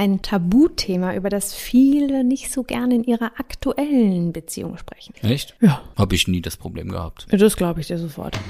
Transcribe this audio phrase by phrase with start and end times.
[0.00, 5.12] ein Tabuthema, über das viele nicht so gerne in ihrer aktuellen Beziehung sprechen.
[5.20, 5.54] Echt?
[5.60, 5.82] Ja.
[5.94, 7.26] Habe ich nie das Problem gehabt.
[7.30, 8.40] Das glaube ich dir sofort.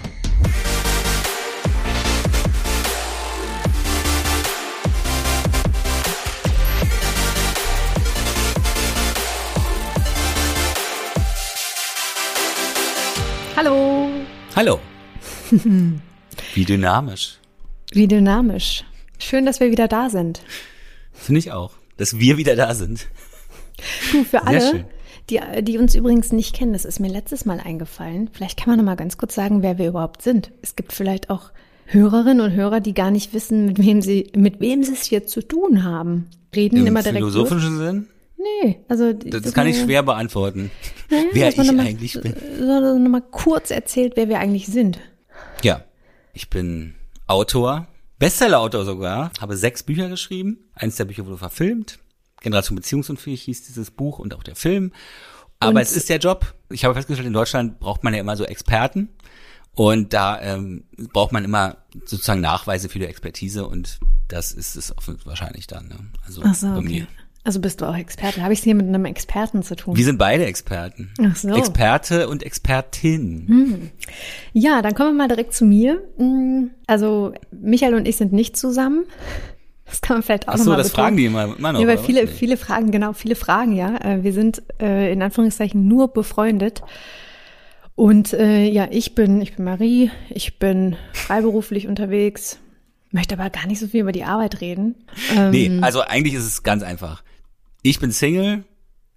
[13.57, 14.09] Hallo.
[14.55, 14.79] Hallo.
[16.55, 17.39] Wie dynamisch.
[17.91, 18.85] Wie dynamisch.
[19.19, 20.43] Schön, dass wir wieder da sind.
[21.21, 21.73] Finde ich auch.
[21.97, 23.07] Dass wir wieder da sind.
[24.13, 24.87] Du, für alle,
[25.29, 28.29] die, die uns übrigens nicht kennen, das ist mir letztes Mal eingefallen.
[28.33, 30.51] Vielleicht kann man noch mal ganz kurz sagen, wer wir überhaupt sind.
[30.63, 31.51] Es gibt vielleicht auch
[31.87, 35.27] Hörerinnen und Hörer, die gar nicht wissen, mit wem sie, mit wem sie es hier
[35.27, 36.29] zu tun haben.
[36.55, 37.33] Reden Im immer direkt los.
[37.33, 38.07] philosophischen Sinn?
[38.65, 40.71] Nee, also Das, kann ich schwer beantworten.
[41.11, 42.35] Naja, wer ich mal- eigentlich bin.
[42.59, 44.99] So, noch mal kurz erzählt, wer wir eigentlich sind.
[45.63, 45.85] Ja,
[46.33, 46.95] ich bin
[47.27, 47.87] Autor,
[48.21, 50.59] Bestsellerautor sogar, habe sechs Bücher geschrieben.
[50.75, 51.99] Eins der Bücher wurde verfilmt.
[52.43, 54.93] Generation Beziehungsunfähig hieß dieses Buch und auch der Film.
[55.59, 56.55] Aber Und- es ist der Job.
[56.69, 59.09] Ich habe festgestellt, in Deutschland braucht man ja immer so Experten.
[59.73, 64.93] Und da ähm, braucht man immer sozusagen Nachweise für die Expertise und das ist es
[65.25, 65.89] wahrscheinlich dann.
[65.89, 65.97] Ne?
[66.27, 67.07] Also so, bei okay.
[67.43, 68.43] Also bist du auch Experte.
[68.43, 69.97] Habe ich es hier mit einem Experten zu tun?
[69.97, 71.11] Wir sind beide Experten.
[71.23, 71.55] Ach so.
[71.55, 73.91] Experte und Expertin.
[74.53, 76.03] Ja, dann kommen wir mal direkt zu mir.
[76.19, 79.05] Mm, Also Michael und ich sind nicht zusammen.
[79.87, 81.05] Das kann man vielleicht auch Ach so, das betonen.
[81.05, 81.81] fragen die immer, immer noch.
[81.81, 83.97] Ja, weil viele, viele Fragen, genau, viele Fragen, ja.
[83.97, 86.83] Äh, Wir sind äh, in Anführungszeichen nur befreundet.
[87.97, 92.59] Und äh, ja, ich bin, ich bin Marie, ich bin freiberuflich unterwegs,
[93.11, 94.95] möchte aber gar nicht so viel über die Arbeit reden.
[95.37, 97.23] Ähm, Nee, also eigentlich ist es ganz einfach.
[97.83, 98.65] Ich bin Single.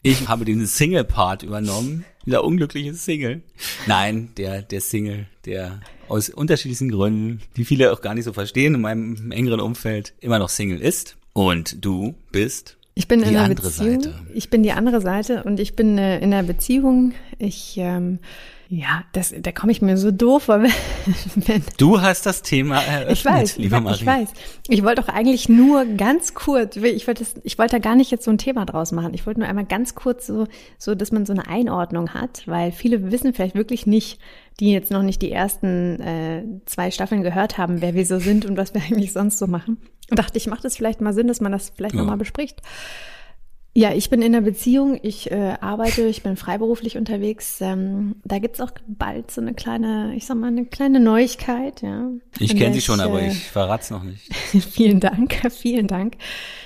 [0.03, 2.06] Ich habe den Single-Part übernommen.
[2.25, 3.42] Dieser unglückliche Single.
[3.88, 8.75] Nein, der, der Single, der aus unterschiedlichsten Gründen, die viele auch gar nicht so verstehen,
[8.75, 11.17] in meinem engeren Umfeld immer noch Single ist.
[11.34, 14.02] Und du bist Ich bin die in einer andere Beziehung.
[14.02, 14.19] Seite.
[14.34, 17.14] Ich bin die andere Seite und ich bin äh, in einer Beziehung.
[17.39, 18.19] Ich, ähm,
[18.75, 20.63] ja, das, da komme ich mir so doof, weil
[21.35, 23.95] wenn, Du hast das Thema eröffnet, ich weiß, ich, lieber Marie.
[23.95, 24.29] ich weiß.
[24.67, 28.09] Ich wollte doch eigentlich nur ganz kurz, ich wollte, das, ich wollte da gar nicht
[28.09, 29.13] jetzt so ein Thema draus machen.
[29.13, 30.47] Ich wollte nur einmal ganz kurz so,
[30.79, 34.19] so, dass man so eine Einordnung hat, weil viele wissen vielleicht wirklich nicht,
[34.59, 38.45] die jetzt noch nicht die ersten äh, zwei Staffeln gehört haben, wer wir so sind
[38.45, 39.78] und was wir eigentlich sonst so machen.
[40.09, 42.01] Und dachte, ich macht es vielleicht mal Sinn, dass man das vielleicht Ja.
[42.01, 42.61] nochmal bespricht.
[43.75, 47.59] Ja, ich bin in einer Beziehung, ich äh, arbeite, ich bin freiberuflich unterwegs.
[47.59, 52.09] Ähm, da gibt's auch bald so eine kleine, ich sag mal, eine kleine Neuigkeit, ja.
[52.38, 54.31] Ich kenne sie schon, aber äh, ich verrat's noch nicht.
[54.72, 56.17] vielen Dank, vielen Dank.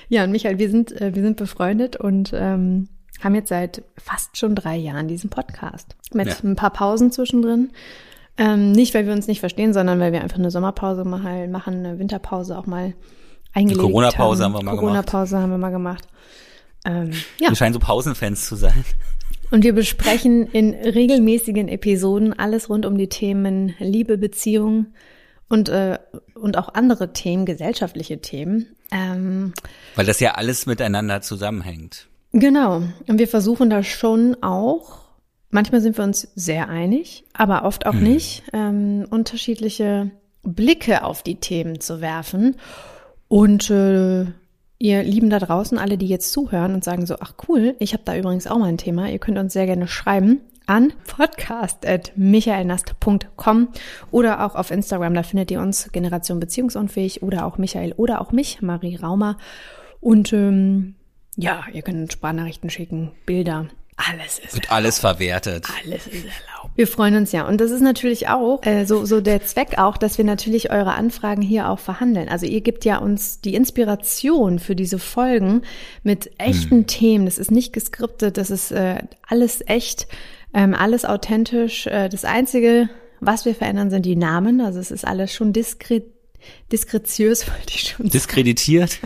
[0.09, 2.90] Ja, und Michael, wir sind, äh, wir sind befreundet und ähm,
[3.24, 5.95] haben jetzt seit fast schon drei Jahren diesen Podcast.
[6.13, 6.35] Mit Ja.
[6.44, 7.69] ein paar Pausen zwischendrin.
[8.38, 11.85] Ähm, nicht, weil wir uns nicht verstehen, sondern weil wir einfach eine Sommerpause mal machen,
[11.85, 12.94] eine Winterpause auch mal
[13.53, 16.06] eingelegt Corona-Pause haben wir mal Corona-Pause haben wir mal gemacht.
[16.85, 18.83] Ähm, ja, Wir scheinen so Pausenfans zu sein.
[19.51, 24.88] und wir besprechen in regelmäßigen Episoden alles rund um die Themen Liebe, Beziehung
[25.49, 25.97] und, äh,
[26.35, 28.67] und auch andere Themen, gesellschaftliche Themen.
[28.91, 29.53] Ähm,
[29.95, 32.07] Weil das ja alles miteinander zusammenhängt.
[32.31, 32.83] genau.
[33.07, 34.99] Und wir versuchen da schon auch,
[35.49, 40.11] manchmal sind wir uns sehr einig, aber oft auch nicht, ähm, unterschiedliche
[40.44, 42.55] Blicke auf die Themen zu werfen.
[43.29, 44.25] Und äh,
[44.79, 48.01] ihr Lieben da draußen, alle, die jetzt zuhören und sagen so, ach cool, ich habe
[48.05, 53.69] da übrigens auch mal ein Thema, ihr könnt uns sehr gerne schreiben an podcast.michaelnast.com
[54.11, 58.33] oder auch auf Instagram, da findet ihr uns Generation Beziehungsunfähig oder auch Michael oder auch
[58.33, 59.38] mich, Marie Raumer.
[60.01, 60.95] Und ähm,
[61.38, 63.67] ja, ihr könnt Sprachnachrichten schicken, Bilder,
[63.97, 65.66] alles ist Wird alles verwertet.
[65.84, 66.72] alles ist erlaubt.
[66.75, 67.47] Wir freuen uns ja.
[67.47, 70.94] Und das ist natürlich auch äh, so, so der Zweck auch, dass wir natürlich eure
[70.94, 72.30] Anfragen hier auch verhandeln.
[72.30, 75.63] Also ihr gebt ja uns die Inspiration für diese Folgen
[76.03, 77.25] mit echten Themen.
[77.25, 80.07] Das ist nicht geskriptet, das ist äh, alles echt,
[80.53, 81.88] ähm, alles authentisch.
[81.88, 84.62] Äh, das Einzige, was wir verändern, sind die Namen.
[84.62, 86.06] Also es ist alles schon diskret
[86.72, 88.09] diskretiös, wollte ich schon sagen.
[88.12, 89.00] Diskreditiert.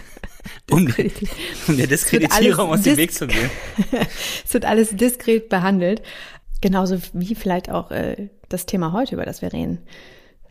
[0.70, 0.88] Um,
[1.68, 3.50] um der Diskreditierung aus dem Weg zu gehen.
[4.46, 6.02] Es wird alles diskret behandelt.
[6.62, 9.80] Genauso wie vielleicht auch äh, das Thema heute, über das wir reden.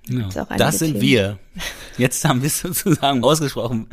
[0.09, 0.29] Ja.
[0.56, 1.03] Das sind Themen.
[1.03, 1.38] wir.
[1.99, 3.88] Jetzt haben wir es sozusagen ausgesprochen.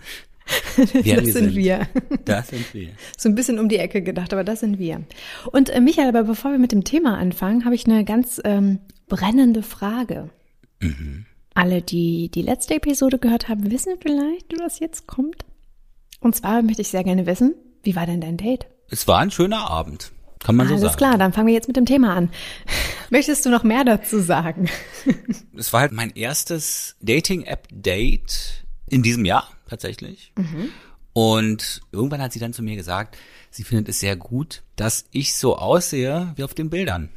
[0.75, 1.87] Wer das wir sind wir.
[2.23, 2.89] Das sind wir.
[3.17, 5.03] So ein bisschen um die Ecke gedacht, aber das sind wir.
[5.51, 8.79] Und äh, Michael, aber bevor wir mit dem Thema anfangen, habe ich eine ganz ähm,
[9.07, 10.29] brennende Frage.
[11.53, 15.43] Alle, die die letzte Episode gehört haben, wissen vielleicht, was jetzt kommt.
[16.19, 18.67] Und zwar möchte ich sehr gerne wissen, wie war denn dein Date?
[18.89, 20.11] Es war ein schöner Abend.
[20.39, 20.97] Kann man so Alles sagen.
[20.97, 22.29] klar, dann fangen wir jetzt mit dem Thema an.
[23.09, 24.69] Möchtest du noch mehr dazu sagen?
[25.57, 30.31] Es war halt mein erstes Dating-App-Date in diesem Jahr tatsächlich.
[30.37, 30.69] Mhm.
[31.13, 33.17] Und irgendwann hat sie dann zu mir gesagt,
[33.49, 37.09] sie findet es sehr gut, dass ich so aussehe wie auf den Bildern.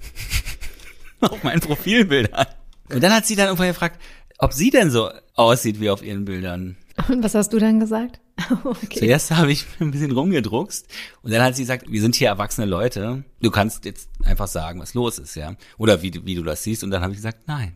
[1.21, 2.47] auf meinen Profilbildern.
[2.89, 4.01] Und dann hat sie dann irgendwann gefragt,
[4.39, 6.77] ob sie denn so aussieht wie auf ihren Bildern.
[7.09, 8.21] Und was hast du dann gesagt?
[8.65, 8.99] Okay.
[9.01, 10.87] Zuerst habe ich ein bisschen rumgedruckst
[11.23, 13.25] und dann hat sie gesagt, wir sind hier erwachsene Leute.
[13.41, 15.57] Du kannst jetzt einfach sagen, was los ist, ja.
[15.79, 16.85] Oder wie, wie du das siehst.
[16.85, 17.73] Und dann habe ich gesagt, nein,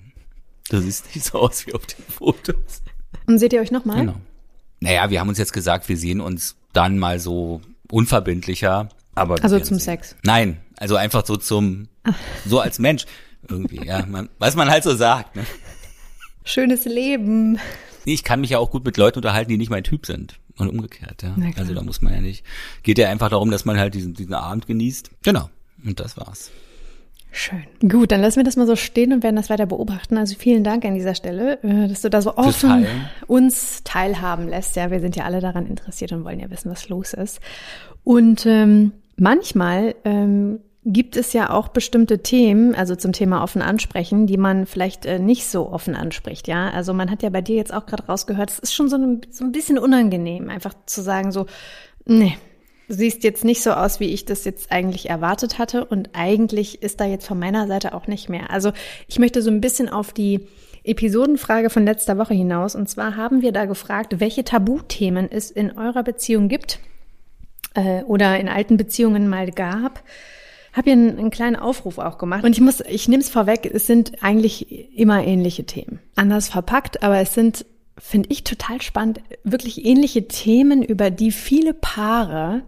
[0.70, 2.82] du siehst nicht so aus wie auf den Fotos.
[3.26, 4.00] Und seht ihr euch nochmal?
[4.00, 4.20] Genau.
[4.80, 8.88] Naja, wir haben uns jetzt gesagt, wir sehen uns dann mal so unverbindlicher.
[9.14, 9.84] Aber also zum sehen.
[9.84, 10.16] Sex?
[10.24, 11.88] Nein, also einfach so zum,
[12.46, 13.06] so als Mensch
[13.48, 14.04] irgendwie, ja.
[14.06, 15.36] Man, was man halt so sagt.
[15.36, 15.44] Ne?
[16.44, 17.58] Schönes Leben.
[18.04, 20.38] Ich kann mich ja auch gut mit Leuten unterhalten, die nicht mein Typ sind.
[20.56, 21.34] Und umgekehrt, ja.
[21.56, 22.44] Also da muss man ja nicht.
[22.84, 25.10] Geht ja einfach darum, dass man halt diesen, diesen Abend genießt.
[25.22, 25.50] Genau.
[25.84, 26.52] Und das war's.
[27.36, 27.64] Schön.
[27.88, 30.16] Gut, dann lassen wir das mal so stehen und werden das weiter beobachten.
[30.16, 32.86] Also vielen Dank an dieser Stelle, äh, dass du da so offen
[33.26, 34.76] uns teilhaben lässt.
[34.76, 37.40] Ja, wir sind ja alle daran interessiert und wollen ja wissen, was los ist.
[38.04, 44.26] Und ähm, manchmal ähm, gibt es ja auch bestimmte Themen, also zum Thema offen ansprechen,
[44.26, 46.70] die man vielleicht äh, nicht so offen anspricht, ja.
[46.70, 49.22] Also man hat ja bei dir jetzt auch gerade rausgehört, es ist schon so ein,
[49.30, 51.46] so ein bisschen unangenehm, einfach zu sagen so,
[52.04, 52.36] nee,
[52.88, 56.82] du siehst jetzt nicht so aus, wie ich das jetzt eigentlich erwartet hatte und eigentlich
[56.82, 58.50] ist da jetzt von meiner Seite auch nicht mehr.
[58.50, 58.72] Also
[59.08, 60.46] ich möchte so ein bisschen auf die
[60.84, 65.78] Episodenfrage von letzter Woche hinaus und zwar haben wir da gefragt, welche Tabuthemen es in
[65.78, 66.78] eurer Beziehung gibt
[67.72, 70.02] äh, oder in alten Beziehungen mal gab
[70.74, 72.44] habe hier einen, einen, kleinen Aufruf auch gemacht.
[72.44, 76.00] Und ich muss, ich nehme es vorweg, es sind eigentlich immer ähnliche Themen.
[76.16, 77.64] Anders verpackt, aber es sind,
[77.96, 82.62] finde ich, total spannend, wirklich ähnliche Themen, über die viele Paare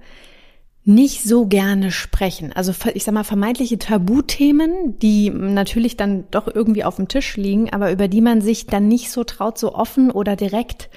[0.85, 2.53] nicht so gerne sprechen.
[2.53, 7.73] Also ich sag mal vermeintliche Tabuthemen, die natürlich dann doch irgendwie auf dem Tisch liegen,
[7.73, 10.89] aber über die man sich dann nicht so traut, so offen oder direkt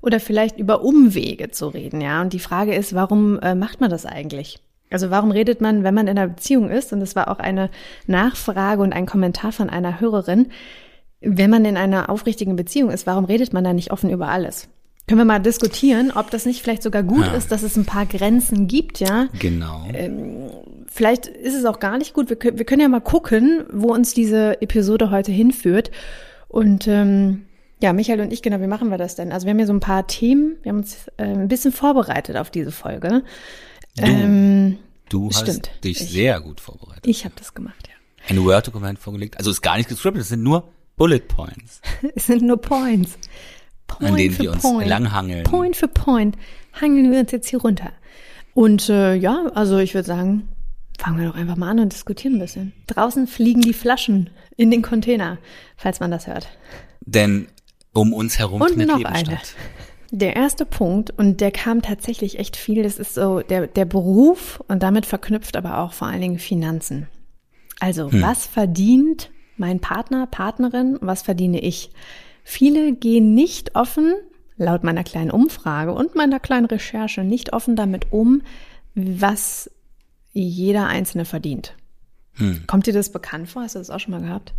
[0.00, 2.22] oder vielleicht über Umwege zu reden, ja.
[2.22, 4.60] Und die Frage ist, warum äh, macht man das eigentlich?
[4.94, 7.68] Also warum redet man, wenn man in einer Beziehung ist, und das war auch eine
[8.06, 10.52] Nachfrage und ein Kommentar von einer Hörerin,
[11.20, 14.68] wenn man in einer aufrichtigen Beziehung ist, warum redet man da nicht offen über alles?
[15.08, 17.34] Können wir mal diskutieren, ob das nicht vielleicht sogar gut ja.
[17.34, 19.26] ist, dass es ein paar Grenzen gibt, ja?
[19.40, 19.84] Genau.
[19.92, 20.50] Ähm,
[20.86, 22.28] vielleicht ist es auch gar nicht gut.
[22.28, 25.90] Wir können, wir können ja mal gucken, wo uns diese Episode heute hinführt.
[26.46, 27.46] Und ähm,
[27.82, 29.32] ja, Michael und ich, genau, wie machen wir das denn?
[29.32, 32.36] Also wir haben hier so ein paar Themen, wir haben uns äh, ein bisschen vorbereitet
[32.36, 33.24] auf diese Folge.
[33.96, 35.70] Du, ähm, du hast stimmt.
[35.84, 37.06] dich ich, sehr gut vorbereitet.
[37.06, 37.94] Ich habe das gemacht, ja.
[38.28, 39.36] Ein Word-Dokument vorgelegt.
[39.38, 41.80] Also ist gar nicht gescriptet, es sind nur Bullet Points.
[42.14, 43.18] es sind nur Points.
[43.86, 44.88] Point an denen wir uns point.
[44.88, 45.44] langhangeln.
[45.44, 46.36] Point für Point
[46.72, 47.92] hangeln wir uns jetzt hier runter.
[48.54, 50.48] Und äh, ja, also ich würde sagen,
[50.98, 52.72] fangen wir doch einfach mal an und diskutieren ein bisschen.
[52.86, 55.38] Draußen fliegen die Flaschen in den Container,
[55.76, 56.48] falls man das hört.
[57.00, 57.48] Denn
[57.92, 59.26] um uns herum und findet noch Leben eine.
[59.26, 59.54] statt.
[60.16, 64.62] Der erste Punkt, und der kam tatsächlich echt viel, das ist so der, der Beruf
[64.68, 67.08] und damit verknüpft aber auch vor allen Dingen Finanzen.
[67.80, 68.22] Also, hm.
[68.22, 71.90] was verdient mein Partner, Partnerin, was verdiene ich?
[72.44, 74.14] Viele gehen nicht offen,
[74.56, 78.42] laut meiner kleinen Umfrage und meiner kleinen Recherche, nicht offen damit um,
[78.94, 79.68] was
[80.32, 81.74] jeder Einzelne verdient.
[82.34, 82.68] Hm.
[82.68, 83.62] Kommt dir das bekannt vor?
[83.62, 84.54] Hast du das auch schon mal gehabt?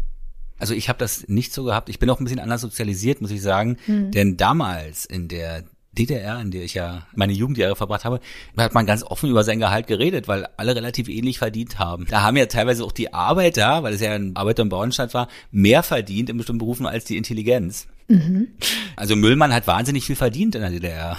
[0.57, 1.89] Also ich habe das nicht so gehabt.
[1.89, 3.77] Ich bin auch ein bisschen anders sozialisiert, muss ich sagen.
[3.87, 4.11] Mhm.
[4.11, 5.63] Denn damals in der
[5.97, 8.19] DDR, in der ich ja meine Jugendjahre verbracht habe,
[8.57, 12.05] hat man ganz offen über sein Gehalt geredet, weil alle relativ ähnlich verdient haben.
[12.09, 15.29] Da haben ja teilweise auch die Arbeiter, weil es ja ein Arbeiter- und Bauernstadt war,
[15.51, 17.87] mehr verdient in bestimmten Berufen als die Intelligenz.
[18.07, 18.49] Mhm.
[18.95, 21.17] Also Müllmann hat wahnsinnig viel verdient in der DDR.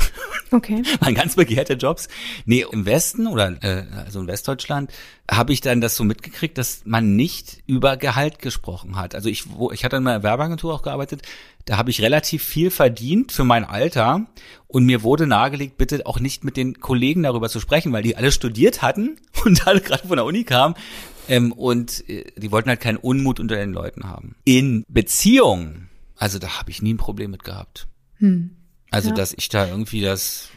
[0.52, 0.82] Okay.
[1.00, 2.08] Waren ganz begehrte Jobs.
[2.44, 4.92] Nee, im Westen oder äh, also in Westdeutschland
[5.28, 9.16] habe ich dann das so mitgekriegt, dass man nicht über Gehalt gesprochen hat.
[9.16, 11.22] Also ich, wo, ich hatte in meiner Werbeagentur auch gearbeitet,
[11.64, 14.26] da habe ich relativ viel verdient für mein Alter
[14.68, 18.16] und mir wurde nahegelegt, bitte auch nicht mit den Kollegen darüber zu sprechen, weil die
[18.16, 20.76] alle studiert hatten und alle gerade von der Uni kamen
[21.28, 24.36] ähm, und äh, die wollten halt keinen Unmut unter den Leuten haben.
[24.44, 25.85] In Beziehungen
[26.16, 27.88] also da habe ich nie ein Problem mit gehabt.
[28.16, 28.56] Hm.
[28.90, 29.14] Also, ja.
[29.14, 30.48] dass ich da irgendwie das.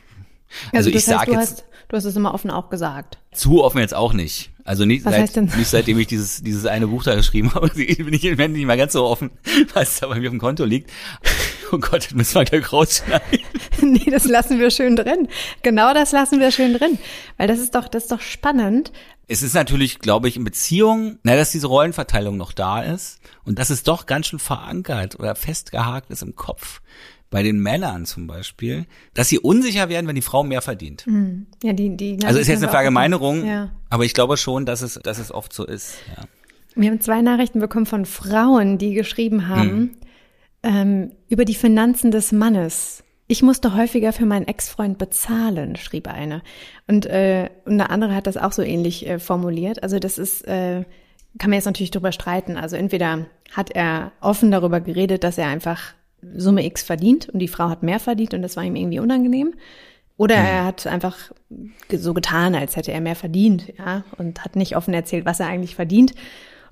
[0.72, 1.40] Also, also das ich sage jetzt.
[1.40, 3.18] Hast, du hast es immer offen auch gesagt.
[3.32, 4.52] Zu offen jetzt auch nicht.
[4.70, 8.14] Also nicht, was seit, nicht seitdem ich dieses, dieses eine Buch da geschrieben habe, bin
[8.14, 9.32] ich im Moment nicht mal ganz so offen,
[9.74, 10.92] was da bei mir auf dem Konto liegt.
[11.72, 13.40] Oh Gott, das müssen wir gleich rausschneiden.
[13.82, 15.28] nee, das lassen wir schön drin.
[15.64, 17.00] Genau das lassen wir schön drin.
[17.38, 18.92] Weil das ist doch, das ist doch spannend.
[19.32, 23.60] Es ist natürlich, glaube ich, in Beziehungen, na, dass diese Rollenverteilung noch da ist und
[23.60, 26.82] dass es doch ganz schön verankert oder festgehakt ist im Kopf.
[27.30, 31.06] Bei den Männern zum Beispiel, dass sie unsicher werden, wenn die Frau mehr verdient.
[31.06, 31.46] Mhm.
[31.62, 33.70] Ja, die, die also ist jetzt eine Verallgemeinerung, ja.
[33.92, 35.98] aber ich glaube schon, dass es, dass es oft so ist.
[36.18, 36.24] Ja.
[36.74, 39.92] Wir haben zwei Nachrichten bekommen von Frauen, die geschrieben haben, mhm.
[40.64, 46.42] ähm, über die Finanzen des Mannes Ich musste häufiger für meinen Ex-Freund bezahlen, schrieb eine.
[46.88, 49.84] Und, äh, und eine andere hat das auch so ähnlich äh, formuliert.
[49.84, 50.84] Also das ist, äh,
[51.38, 52.58] kann man jetzt natürlich drüber streiten.
[52.58, 55.94] Also entweder hat er offen darüber geredet, dass er einfach
[56.36, 59.54] Summe X verdient und die Frau hat mehr verdient und das war ihm irgendwie unangenehm.
[60.18, 60.46] Oder hm.
[60.46, 61.16] er hat einfach
[61.92, 65.46] so getan, als hätte er mehr verdient, ja, und hat nicht offen erzählt, was er
[65.46, 66.16] eigentlich verdient.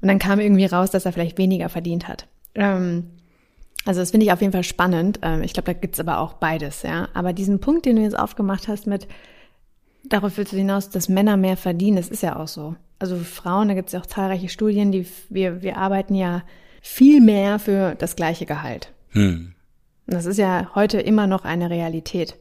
[0.01, 2.25] Und dann kam irgendwie raus, dass er vielleicht weniger verdient hat.
[2.55, 3.11] Ähm,
[3.87, 5.19] also das finde ich auf jeden Fall spannend.
[5.21, 7.07] Ähm, ich glaube, da gibt's aber auch beides, ja.
[7.13, 9.07] Aber diesen Punkt, den du jetzt aufgemacht hast mit,
[10.03, 12.75] darauf willst du hinaus, dass Männer mehr verdienen, das ist ja auch so.
[12.99, 16.43] Also Frauen, da gibt's ja auch zahlreiche Studien, die wir, wir arbeiten ja
[16.81, 18.91] viel mehr für das gleiche Gehalt.
[19.11, 19.53] Hm.
[20.07, 22.37] Das ist ja heute immer noch eine Realität.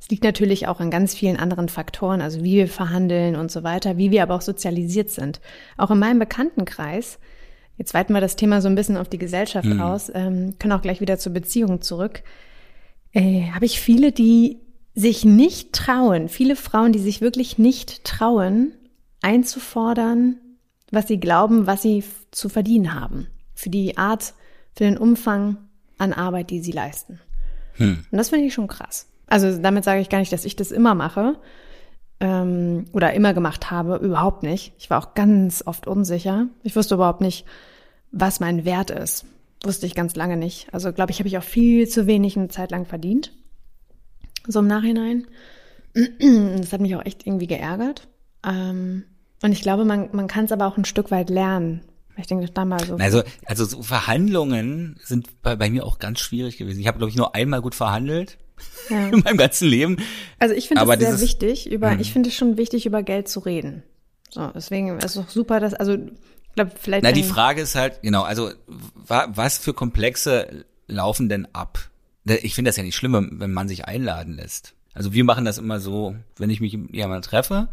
[0.00, 3.62] Es liegt natürlich auch an ganz vielen anderen Faktoren, also wie wir verhandeln und so
[3.62, 5.40] weiter, wie wir aber auch sozialisiert sind.
[5.76, 7.18] Auch in meinem Bekanntenkreis
[7.82, 9.80] Jetzt weiten wir das Thema so ein bisschen auf die Gesellschaft mhm.
[9.80, 12.22] aus, ähm, können auch gleich wieder zur Beziehung zurück.
[13.10, 14.60] Äh, Habe ich viele, die
[14.94, 18.70] sich nicht trauen, viele Frauen, die sich wirklich nicht trauen,
[19.20, 20.36] einzufordern,
[20.92, 23.26] was sie glauben, was sie zu verdienen haben.
[23.52, 24.34] Für die Art,
[24.76, 25.56] für den Umfang
[25.98, 27.18] an Arbeit, die sie leisten.
[27.72, 28.04] Hm.
[28.08, 29.08] Und das finde ich schon krass.
[29.26, 31.34] Also damit sage ich gar nicht, dass ich das immer mache
[32.20, 34.72] ähm, oder immer gemacht habe, überhaupt nicht.
[34.78, 36.46] Ich war auch ganz oft unsicher.
[36.62, 37.44] Ich wusste überhaupt nicht,
[38.12, 39.24] was mein Wert ist.
[39.64, 40.72] Wusste ich ganz lange nicht.
[40.72, 43.32] Also glaube ich, habe ich auch viel zu wenig eine Zeit lang verdient.
[44.46, 45.26] So im Nachhinein.
[46.56, 48.08] Das hat mich auch echt irgendwie geärgert.
[48.46, 49.04] Ähm,
[49.42, 51.82] und ich glaube, man, man kann es aber auch ein Stück weit lernen.
[52.16, 52.96] Ich denke, da mal so.
[52.96, 56.80] Also, also so Verhandlungen sind bei, bei mir auch ganz schwierig gewesen.
[56.80, 58.38] Ich habe, glaube ich, nur einmal gut verhandelt
[58.90, 59.08] ja.
[59.12, 59.96] in meinem ganzen Leben.
[60.38, 62.00] Also ich finde es sehr wichtig, über, mh.
[62.00, 63.82] ich finde es schon wichtig, über Geld zu reden.
[64.30, 65.98] So, deswegen ist es auch super, dass, also,
[66.52, 67.02] ich glaube, vielleicht.
[67.02, 68.50] Na, die Frage ist halt, genau, also,
[69.06, 71.78] was für Komplexe laufen denn ab?
[72.26, 74.74] Ich finde das ja nicht schlimm, wenn man sich einladen lässt.
[74.92, 77.68] Also wir machen das immer so, wenn ich mich mit jemandem treffe,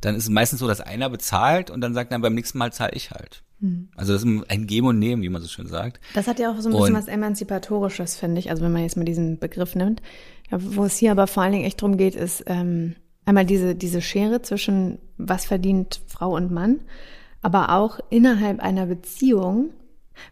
[0.00, 2.72] dann ist es meistens so, dass einer bezahlt und dann sagt dann beim nächsten Mal
[2.72, 3.42] zahle ich halt.
[3.58, 3.88] Mhm.
[3.96, 6.00] Also das ist ein Geben und Nehmen, wie man so schön sagt.
[6.14, 8.50] Das hat ja auch so ein bisschen und, was Emanzipatorisches, finde ich.
[8.50, 10.00] Also wenn man jetzt mal diesen Begriff nimmt.
[10.50, 12.94] Ja, wo es hier aber vor allen Dingen echt drum geht, ist ähm,
[13.24, 16.80] einmal diese, diese Schere zwischen was verdient Frau und Mann,
[17.42, 19.70] aber auch innerhalb einer Beziehung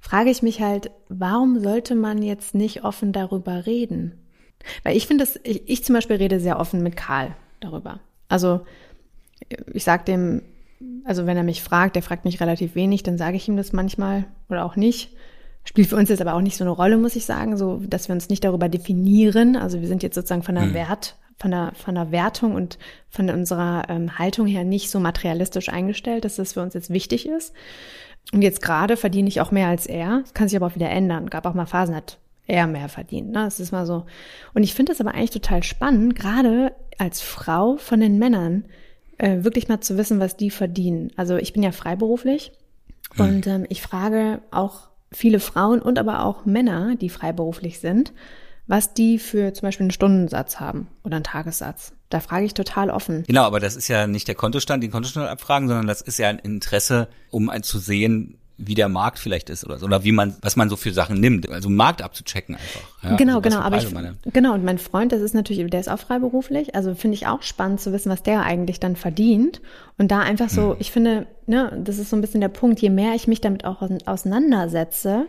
[0.01, 4.13] frage ich mich halt, warum sollte man jetzt nicht offen darüber reden?
[4.83, 8.01] Weil ich finde das, ich, ich zum Beispiel rede sehr offen mit Karl darüber.
[8.29, 8.61] Also
[9.73, 10.43] ich sag dem,
[11.05, 13.73] also wenn er mich fragt, der fragt mich relativ wenig, dann sage ich ihm das
[13.73, 15.15] manchmal oder auch nicht.
[15.65, 18.09] Spielt für uns jetzt aber auch nicht so eine Rolle, muss ich sagen, so dass
[18.09, 19.57] wir uns nicht darüber definieren.
[19.57, 20.75] Also wir sind jetzt sozusagen von der mhm.
[20.75, 22.79] Wert, von der, von der Wertung und
[23.09, 27.29] von unserer ähm, Haltung her nicht so materialistisch eingestellt, dass das für uns jetzt wichtig
[27.29, 27.55] ist.
[28.33, 30.21] Und jetzt gerade verdiene ich auch mehr als er.
[30.21, 31.31] Das kann sich aber auch wieder ändern.
[31.31, 33.29] Gab auch mal Phasen, hat er mehr verdient.
[33.31, 33.45] Ne?
[33.45, 34.05] Das ist mal so.
[34.55, 38.65] Und ich finde das aber eigentlich total spannend, gerade als Frau von den Männern
[39.19, 41.13] äh, wirklich mal zu wissen, was die verdienen.
[41.17, 42.53] Also ich bin ja freiberuflich
[43.15, 43.27] hm.
[43.27, 48.13] und ähm, ich frage auch viele Frauen und aber auch Männer, die freiberuflich sind,
[48.69, 51.93] was die für zum Beispiel einen Stundensatz haben oder einen Tagessatz.
[52.11, 53.25] Da frage ich total offen.
[53.27, 56.29] Genau, aber das ist ja nicht der Kontostand, den Kontostand abfragen, sondern das ist ja
[56.29, 60.35] ein Interesse, um zu sehen, wie der Markt vielleicht ist oder so, oder wie man,
[60.43, 62.81] was man so für Sachen nimmt, also Markt abzuchecken einfach.
[63.03, 65.89] Ja, genau, also genau, aber ich, genau, und mein Freund, das ist natürlich, der ist
[65.89, 69.63] auch freiberuflich, also finde ich auch spannend zu wissen, was der eigentlich dann verdient
[69.97, 70.77] und da einfach so, hm.
[70.81, 73.65] ich finde, ne, das ist so ein bisschen der Punkt, je mehr ich mich damit
[73.65, 75.27] auch auseinandersetze,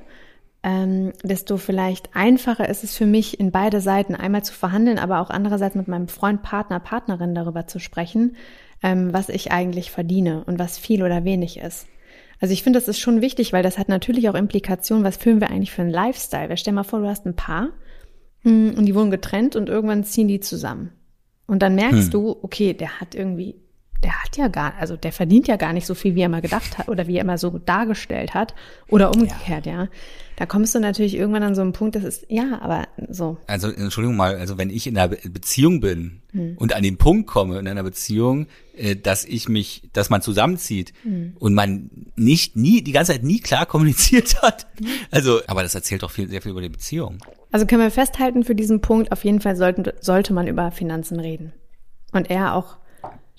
[0.62, 5.22] ähm, desto vielleicht einfacher ist es für mich, in beide Seiten einmal zu verhandeln, aber
[5.22, 8.36] auch andererseits mit meinem Freund, Partner, Partnerin darüber zu sprechen,
[8.84, 11.88] ähm, was ich eigentlich verdiene und was viel oder wenig ist.
[12.42, 15.42] Also ich finde, das ist schon wichtig, weil das hat natürlich auch Implikationen, was führen
[15.42, 16.50] wir eigentlich für einen Lifestyle.
[16.50, 17.70] Weil stell mal vor, du hast ein Paar
[18.42, 20.92] hm, und die wohnen getrennt und irgendwann ziehen die zusammen.
[21.48, 22.12] Und dann merkst hm.
[22.12, 23.56] du, okay, der hat irgendwie,
[24.04, 26.42] der hat ja gar, also der verdient ja gar nicht so viel, wie er mal
[26.42, 28.56] gedacht hat oder wie er immer so dargestellt hat
[28.88, 29.84] oder umgekehrt, ja.
[29.84, 29.88] ja.
[30.38, 33.38] Da kommst du natürlich irgendwann an so einen Punkt, das ist, ja, aber so.
[33.46, 36.56] Also, Entschuldigung mal, also wenn ich in einer Beziehung bin hm.
[36.58, 40.94] und an den Punkt komme in einer Beziehung, äh, dass ich mich, dass man zusammenzieht
[41.04, 41.34] hm.
[41.38, 44.66] und man nicht, nie, die ganze Zeit nie klar kommuniziert hat.
[45.12, 47.18] Also, aber das erzählt doch viel, sehr viel über die Beziehung.
[47.52, 51.20] Also können wir festhalten für diesen Punkt, auf jeden Fall sollten, sollte man über Finanzen
[51.20, 51.52] reden.
[52.14, 52.78] Und er auch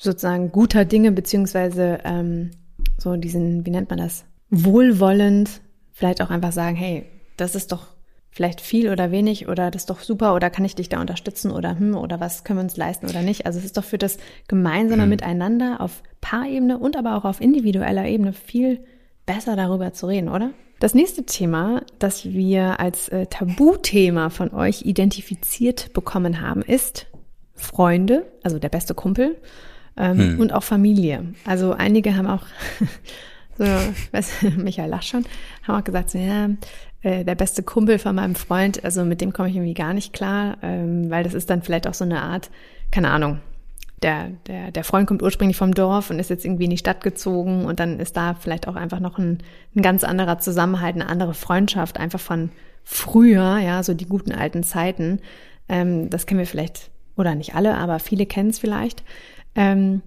[0.00, 2.50] sozusagen guter Dinge, beziehungsweise ähm,
[2.96, 5.60] so diesen, wie nennt man das, wohlwollend
[5.92, 7.04] vielleicht auch einfach sagen, hey,
[7.36, 7.86] das ist doch
[8.30, 11.50] vielleicht viel oder wenig oder das ist doch super oder kann ich dich da unterstützen
[11.50, 13.44] oder hm oder was können wir uns leisten oder nicht.
[13.44, 14.16] Also es ist doch für das
[14.48, 15.10] gemeinsame mhm.
[15.10, 18.80] Miteinander auf Paarebene und aber auch auf individueller Ebene viel
[19.26, 20.50] besser darüber zu reden, oder?
[20.78, 27.06] Das nächste Thema, das wir als äh, Tabuthema von euch identifiziert bekommen haben, ist
[27.54, 29.36] Freunde, also der beste Kumpel
[30.00, 30.40] ähm, hm.
[30.40, 31.34] und auch Familie.
[31.44, 32.42] Also einige haben auch,
[33.58, 35.24] so, weiß, Michael lacht schon,
[35.62, 36.48] haben auch gesagt, so, ja,
[37.02, 40.12] äh, der beste Kumpel von meinem Freund, also mit dem komme ich irgendwie gar nicht
[40.12, 42.50] klar, ähm, weil das ist dann vielleicht auch so eine Art,
[42.90, 43.40] keine Ahnung,
[44.02, 47.02] der, der, der Freund kommt ursprünglich vom Dorf und ist jetzt irgendwie in die Stadt
[47.02, 49.42] gezogen und dann ist da vielleicht auch einfach noch ein,
[49.76, 52.50] ein ganz anderer Zusammenhalt, eine andere Freundschaft, einfach von
[52.82, 55.20] früher, ja, so die guten alten Zeiten.
[55.68, 59.02] Ähm, das kennen wir vielleicht, oder nicht alle, aber viele kennen es vielleicht.
[59.54, 60.02] Ähm,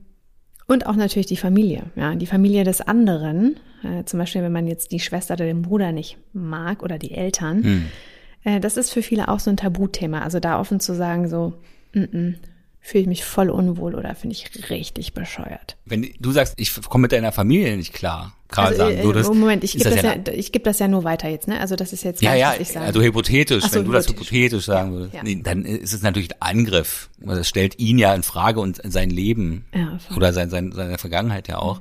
[0.67, 3.57] und auch natürlich die Familie, ja, die Familie des anderen.
[3.83, 7.11] Äh, zum Beispiel, wenn man jetzt die Schwester oder den Bruder nicht mag oder die
[7.11, 7.63] Eltern.
[7.63, 7.85] Hm.
[8.43, 10.21] Äh, das ist für viele auch so ein Tabuthema.
[10.21, 11.53] Also da offen zu sagen, so,
[11.93, 12.35] mm -mm,
[12.85, 15.77] fühle ich mich voll unwohl oder finde ich richtig bescheuert.
[15.85, 19.31] Wenn du sagst, ich komme mit deiner Familie nicht klar, gerade also, sagen würdest.
[19.31, 21.61] Äh, Moment, ich gebe das, das, ja, ich gebe das ja nur weiter jetzt, ne?
[21.61, 24.91] Also das ist jetzt ja, ja, ich also hypothetisch, so, wenn du das hypothetisch sagen
[24.91, 25.23] ja, würdest, ja.
[25.23, 27.09] Nee, dann ist es natürlich ein Angriff.
[27.19, 31.47] Das stellt ihn ja in Frage und sein Leben ja, oder sein, sein, seine Vergangenheit
[31.47, 31.79] ja auch.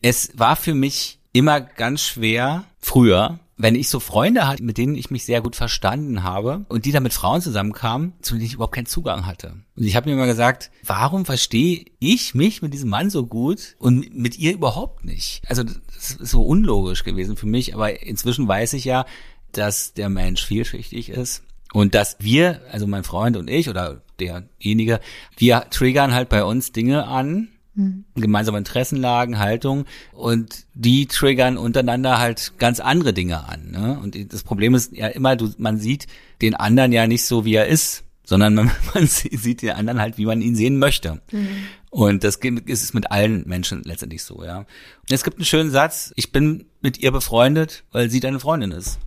[0.00, 4.96] Es war für mich immer ganz schwer früher wenn ich so Freunde hatte, mit denen
[4.96, 8.54] ich mich sehr gut verstanden habe und die dann mit Frauen zusammenkamen, zu denen ich
[8.54, 9.54] überhaupt keinen Zugang hatte.
[9.76, 13.76] Und ich habe mir immer gesagt, warum verstehe ich mich mit diesem Mann so gut
[13.78, 15.42] und mit ihr überhaupt nicht?
[15.48, 19.06] Also das ist so unlogisch gewesen für mich, aber inzwischen weiß ich ja,
[19.52, 25.00] dass der Mensch vielschichtig ist und dass wir, also mein Freund und ich oder derjenige,
[25.36, 28.04] wir triggern halt bei uns Dinge an, Mhm.
[28.14, 33.70] Gemeinsame Interessenlagen, Haltung und die triggern untereinander halt ganz andere Dinge an.
[33.70, 33.98] Ne?
[34.02, 36.06] Und das Problem ist ja immer, du, man sieht
[36.40, 40.18] den anderen ja nicht so, wie er ist, sondern man, man sieht den anderen halt,
[40.18, 41.20] wie man ihn sehen möchte.
[41.32, 41.48] Mhm.
[41.90, 44.58] Und das ist mit allen Menschen letztendlich so, ja.
[44.58, 44.66] Und
[45.10, 48.98] es gibt einen schönen Satz, ich bin mit ihr befreundet, weil sie deine Freundin ist.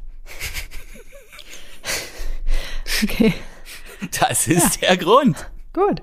[3.04, 3.34] Okay.
[4.20, 4.90] Das ist ja.
[4.90, 5.50] der Grund.
[5.74, 6.02] Gut.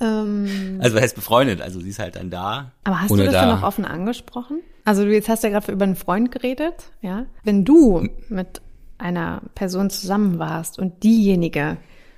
[0.00, 1.60] Ähm, also heißt befreundet?
[1.60, 2.72] Also sie ist halt dann da.
[2.84, 3.46] Aber hast du das da.
[3.46, 4.60] dann auch offen angesprochen?
[4.84, 7.26] Also du jetzt hast ja gerade über einen Freund geredet, ja?
[7.44, 8.62] Wenn du mit
[8.98, 11.76] einer Person zusammen warst und diejenige,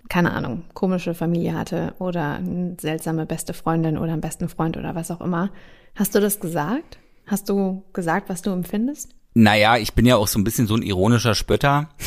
[0.09, 4.95] keine Ahnung, komische Familie hatte oder eine seltsame beste Freundin oder einen besten Freund oder
[4.95, 5.51] was auch immer,
[5.95, 6.99] hast du das gesagt?
[7.27, 9.15] Hast du gesagt, was du empfindest?
[9.35, 11.89] Naja, ich bin ja auch so ein bisschen so ein ironischer Spötter.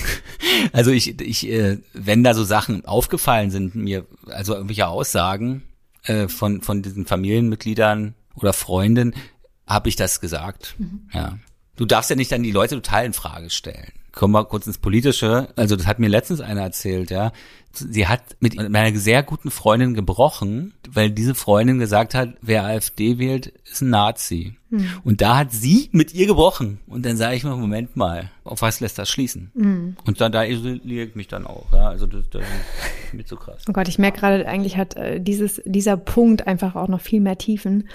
[0.71, 5.63] Also ich, ich, äh, wenn da so Sachen aufgefallen sind mir, also irgendwelche Aussagen
[6.03, 9.13] äh, von von diesen Familienmitgliedern oder Freunden,
[9.67, 10.75] habe ich das gesagt.
[10.77, 11.09] Mhm.
[11.11, 11.39] Ja.
[11.75, 14.77] Du darfst ja nicht dann die Leute total in Frage stellen kommen wir kurz ins
[14.77, 15.49] Politische.
[15.55, 17.31] Also das hat mir letztens einer erzählt, ja.
[17.73, 23.19] Sie hat mit meiner sehr guten Freundin gebrochen, weil diese Freundin gesagt hat, wer AfD
[23.19, 24.55] wählt, ist ein Nazi.
[24.69, 24.87] Mhm.
[25.03, 26.79] Und da hat sie mit ihr gebrochen.
[26.87, 29.51] Und dann sage ich mir, Moment mal, auf was lässt das schließen?
[29.53, 29.97] Mhm.
[30.05, 31.89] Und dann da isoliere ich mich dann auch, ja.
[31.89, 33.63] Also das, das ist mir zu krass.
[33.67, 37.19] Oh Gott, ich merke gerade, eigentlich hat äh, dieses, dieser Punkt einfach auch noch viel
[37.19, 37.89] mehr Tiefen.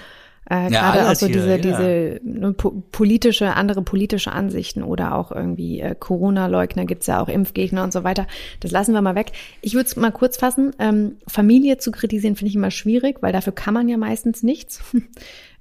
[0.51, 5.15] Äh, ja, Gerade auch so diese, hier, diese ne, po politische, andere politische Ansichten oder
[5.15, 8.27] auch irgendwie äh, Corona-Leugner gibt's ja auch Impfgegner und so weiter.
[8.59, 9.31] Das lassen wir mal weg.
[9.61, 10.71] Ich würde es mal kurz fassen.
[10.77, 14.81] Ähm, Familie zu kritisieren finde ich immer schwierig, weil dafür kann man ja meistens nichts.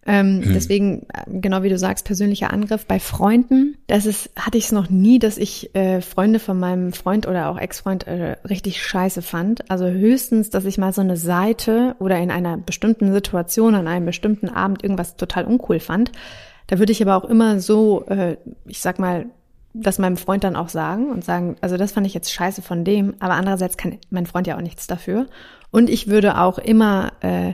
[0.06, 0.52] Ähm, mhm.
[0.54, 3.76] Deswegen, äh, genau wie du sagst, persönlicher Angriff bei Freunden.
[3.86, 7.50] Das ist, hatte ich es noch nie, dass ich äh, Freunde von meinem Freund oder
[7.50, 9.70] auch Ex-Freund äh, richtig scheiße fand.
[9.70, 14.06] Also höchstens, dass ich mal so eine Seite oder in einer bestimmten Situation an einem
[14.06, 16.12] bestimmten Abend irgendwas total uncool fand.
[16.66, 18.36] Da würde ich aber auch immer so, äh,
[18.66, 19.26] ich sag mal,
[19.74, 22.84] das meinem Freund dann auch sagen und sagen, also das fand ich jetzt scheiße von
[22.84, 25.26] dem, aber andererseits kann mein Freund ja auch nichts dafür.
[25.70, 27.52] Und ich würde auch immer äh,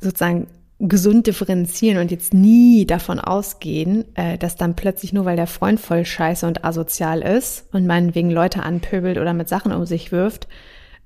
[0.00, 0.48] sozusagen
[0.88, 5.80] gesund differenzieren und jetzt nie davon ausgehen, äh, dass dann plötzlich nur weil der Freund
[5.80, 10.12] voll scheiße und asozial ist und man wegen Leute anpöbelt oder mit Sachen um sich
[10.12, 10.48] wirft,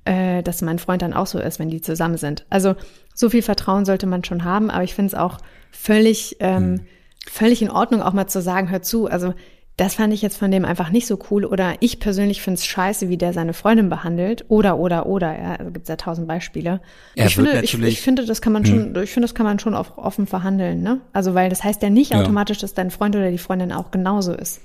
[0.05, 2.45] äh, dass mein Freund dann auch so ist, wenn die zusammen sind.
[2.51, 2.75] Also
[3.15, 5.39] so viel Vertrauen sollte man schon haben, aber ich finde es auch
[5.71, 6.81] völlig, ähm, hm.
[7.27, 9.35] völlig in Ordnung, auch mal zu sagen, hör zu, also
[9.79, 12.67] das fand ich jetzt von dem einfach nicht so cool oder ich persönlich finde es
[12.67, 16.81] scheiße, wie der seine Freundin behandelt oder oder oder ja, also gibt ja tausend Beispiele.
[17.15, 19.03] Er ich finde, ich, ich, finde, das kann man schon, hm.
[19.05, 21.01] ich finde, das kann man schon offen verhandeln, ne?
[21.13, 22.21] Also weil das heißt ja nicht ja.
[22.21, 24.63] automatisch, dass dein Freund oder die Freundin auch genauso ist.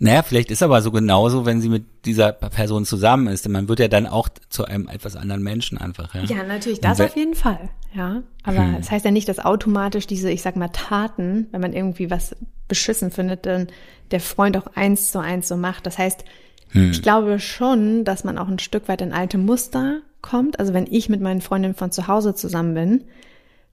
[0.00, 3.44] Naja, vielleicht ist aber so genauso, wenn sie mit dieser Person zusammen ist.
[3.44, 6.14] Denn man wird ja dann auch zu einem etwas anderen Menschen einfach.
[6.14, 7.70] Ja, ja natürlich, das auf jeden Fall.
[7.94, 8.76] Ja, aber hm.
[8.78, 12.36] das heißt ja nicht, dass automatisch diese, ich sag mal, Taten, wenn man irgendwie was
[12.68, 13.68] beschissen findet, dann
[14.10, 15.86] der Freund auch eins zu eins so macht.
[15.86, 16.24] Das heißt,
[16.70, 16.90] hm.
[16.92, 20.60] ich glaube schon, dass man auch ein Stück weit in alte Muster kommt.
[20.60, 23.04] Also wenn ich mit meinen Freundinnen von zu Hause zusammen bin,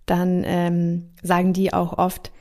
[0.07, 2.31] dann ähm, sagen die auch oft,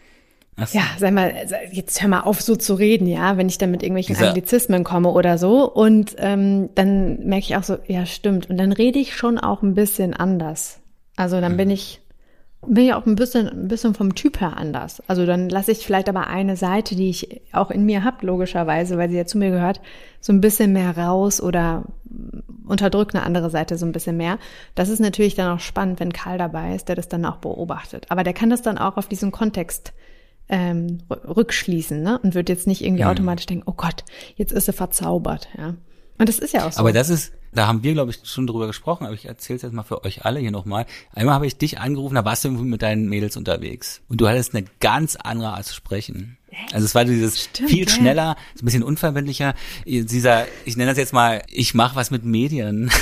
[0.56, 0.78] So.
[0.78, 1.34] Ja, sag mal,
[1.72, 4.84] jetzt hör mal auf, so zu reden, ja, wenn ich dann mit irgendwelchen Dieser Anglizismen
[4.84, 5.68] komme oder so.
[5.70, 8.48] Und ähm, dann merke ich auch so, ja, stimmt.
[8.48, 10.80] Und dann rede ich schon auch ein bisschen anders.
[11.16, 11.56] Also dann mhm.
[11.56, 12.00] bin ich
[12.66, 15.02] bin ja auch ein bisschen, ein bisschen vom Typ her anders.
[15.06, 18.96] Also dann lasse ich vielleicht aber eine Seite, die ich auch in mir habe, logischerweise,
[18.96, 19.80] weil sie ja zu mir gehört,
[20.20, 21.84] so ein bisschen mehr raus oder
[22.66, 24.38] unterdrückt eine andere Seite so ein bisschen mehr.
[24.74, 28.06] Das ist natürlich dann auch spannend, wenn Karl dabei ist, der das dann auch beobachtet.
[28.08, 29.92] Aber der kann das dann auch auf diesen Kontext
[30.48, 32.18] ähm, rückschließen ne?
[32.22, 33.10] und wird jetzt nicht irgendwie mhm.
[33.10, 34.04] automatisch denken, oh Gott,
[34.36, 35.48] jetzt ist er verzaubert.
[35.56, 35.74] Ja.
[36.18, 36.80] Und das ist ja auch so.
[36.80, 39.62] Aber das ist, da haben wir, glaube ich, schon drüber gesprochen, aber ich erzähle es
[39.62, 40.86] jetzt mal für euch alle hier nochmal.
[41.12, 44.02] Einmal habe ich dich angerufen, da warst du mit deinen Mädels unterwegs.
[44.08, 46.38] Und du hattest eine ganz andere Art zu sprechen.
[46.72, 50.98] Also es war dieses Stimmt, viel schneller, so ein bisschen unverbindlicher, dieser, ich nenne das
[50.98, 52.90] jetzt mal, ich mache was mit Medien.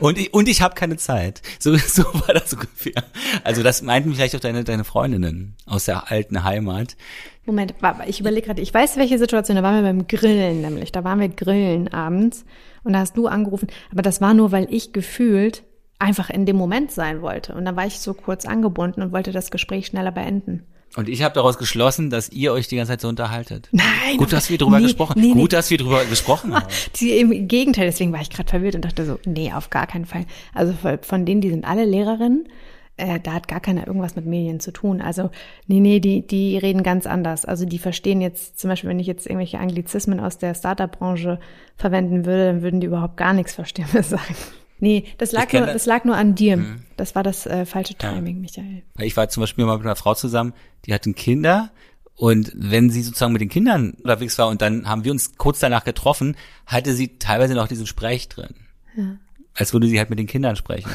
[0.00, 1.42] Und ich, und ich habe keine Zeit.
[1.58, 3.04] So, so war das ungefähr.
[3.44, 6.96] Also das meinten vielleicht auch deine, deine Freundinnen aus der alten Heimat.
[7.44, 7.74] Moment,
[8.06, 10.90] ich überlege gerade, ich weiß, welche Situation, da waren wir beim Grillen nämlich.
[10.90, 12.44] Da waren wir grillen abends
[12.84, 13.68] und da hast du angerufen.
[13.90, 15.64] Aber das war nur, weil ich gefühlt
[15.98, 17.54] einfach in dem Moment sein wollte.
[17.54, 20.64] Und dann war ich so kurz angebunden und wollte das Gespräch schneller beenden.
[20.96, 23.68] Und ich habe daraus geschlossen, dass ihr euch die ganze Zeit so unterhaltet.
[23.72, 24.16] Nein.
[24.16, 25.20] Gut, dass wir drüber nee, gesprochen.
[25.20, 25.48] Nee, Gut, nee.
[25.48, 26.66] dass wir drüber gesprochen haben.
[27.00, 30.06] Die, Im Gegenteil, deswegen war ich gerade verwirrt und dachte so, nee, auf gar keinen
[30.06, 30.24] Fall.
[30.52, 32.48] Also von denen, die sind alle Lehrerinnen.
[32.96, 35.00] Äh, da hat gar keiner irgendwas mit Medien zu tun.
[35.00, 35.30] Also,
[35.66, 37.44] nee, nee, die, die reden ganz anders.
[37.44, 41.40] Also die verstehen jetzt, zum Beispiel, wenn ich jetzt irgendwelche Anglizismen aus der Startup-Branche
[41.76, 44.36] verwenden würde, dann würden die überhaupt gar nichts verstehen, was sagen.
[44.78, 46.56] Nee, das lag, nur, das lag nur an dir.
[46.56, 46.82] Mhm.
[46.96, 48.42] Das war das äh, falsche Timing, ja.
[48.42, 48.82] Michael.
[48.98, 50.52] Ich war zum Beispiel mal mit einer Frau zusammen,
[50.84, 51.70] die hatten Kinder
[52.16, 55.58] und wenn sie sozusagen mit den Kindern unterwegs war und dann haben wir uns kurz
[55.58, 58.54] danach getroffen, hatte sie teilweise noch diesen Sprech drin.
[58.96, 59.16] Ja.
[59.54, 60.90] Als würde sie halt mit den Kindern sprechen.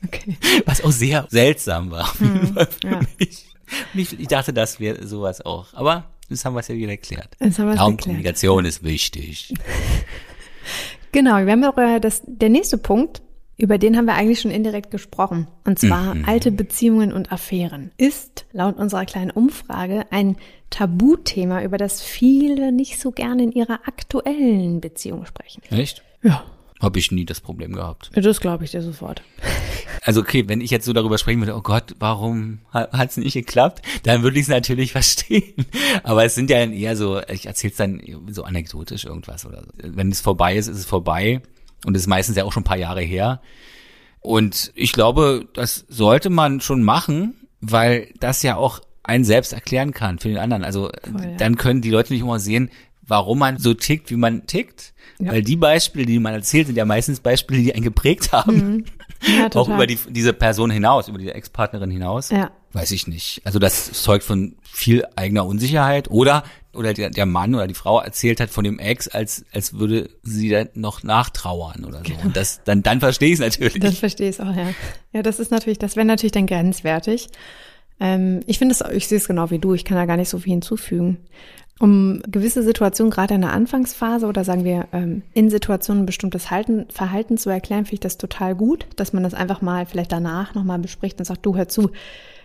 [0.06, 0.36] Okay.
[0.64, 2.14] Was auch sehr seltsam war.
[2.20, 3.00] Mhm, ja.
[3.18, 3.44] ich,
[3.94, 5.74] ich, dachte, das wäre sowas auch.
[5.74, 7.36] Aber das haben wir es ja wieder erklärt.
[8.04, 9.54] Kommunikation ist wichtig.
[11.12, 13.22] Genau, wir haben auch äh, das, der nächste Punkt,
[13.56, 15.48] über den haben wir eigentlich schon indirekt gesprochen.
[15.64, 16.24] Und zwar mhm.
[16.26, 17.90] alte Beziehungen und Affären.
[17.96, 20.36] Ist laut unserer kleinen Umfrage ein
[20.70, 25.62] Tabuthema, über das viele nicht so gerne in ihrer aktuellen Beziehung sprechen.
[25.70, 26.04] Echt?
[26.22, 26.44] Ja.
[26.80, 28.10] Habe ich nie das Problem gehabt.
[28.14, 29.22] Das glaube ich dir sofort.
[30.04, 33.34] Also okay, wenn ich jetzt so darüber sprechen würde, oh Gott, warum hat es nicht
[33.34, 35.66] geklappt, dann würde ich es natürlich verstehen.
[36.02, 39.68] Aber es sind ja eher so, ich erzähle es dann so anekdotisch irgendwas oder so.
[39.82, 41.42] Wenn es vorbei ist, ist es vorbei.
[41.84, 43.42] Und es ist meistens ja auch schon ein paar Jahre her.
[44.20, 49.92] Und ich glaube, das sollte man schon machen, weil das ja auch einen selbst erklären
[49.92, 50.64] kann für den anderen.
[50.64, 51.36] Also Voll, ja.
[51.36, 52.70] dann können die Leute nicht immer sehen,
[53.08, 54.94] warum man so tickt, wie man tickt.
[55.18, 55.32] Ja.
[55.32, 58.54] Weil die Beispiele, die man erzählt, sind ja meistens Beispiele, die einen geprägt haben.
[58.56, 58.84] Mhm.
[59.26, 62.30] Ja, auch über die, diese Person hinaus, über diese Ex-Partnerin hinaus.
[62.30, 62.52] Ja.
[62.72, 63.40] Weiß ich nicht.
[63.44, 66.44] Also das zeugt von viel eigener Unsicherheit oder
[66.74, 70.10] oder der, der Mann oder die Frau erzählt hat von dem Ex, als als würde
[70.22, 72.04] sie da noch nachtrauern oder so.
[72.04, 72.20] Genau.
[72.26, 73.80] Und das dann dann verstehe ich es natürlich.
[73.80, 74.68] Das verstehe ich auch, ja.
[75.12, 77.28] Ja, das ist natürlich, das wäre natürlich dann grenzwertig.
[78.00, 79.74] Ähm, ich finde es, ich sehe es genau wie du.
[79.74, 81.18] Ich kann da gar nicht so viel hinzufügen.
[81.80, 86.50] Um gewisse Situationen, gerade in der Anfangsphase oder sagen wir ähm, in Situationen ein bestimmtes
[86.50, 90.10] Halten, Verhalten zu erklären, finde ich das total gut, dass man das einfach mal vielleicht
[90.10, 91.90] danach nochmal bespricht und sagt, du hör zu,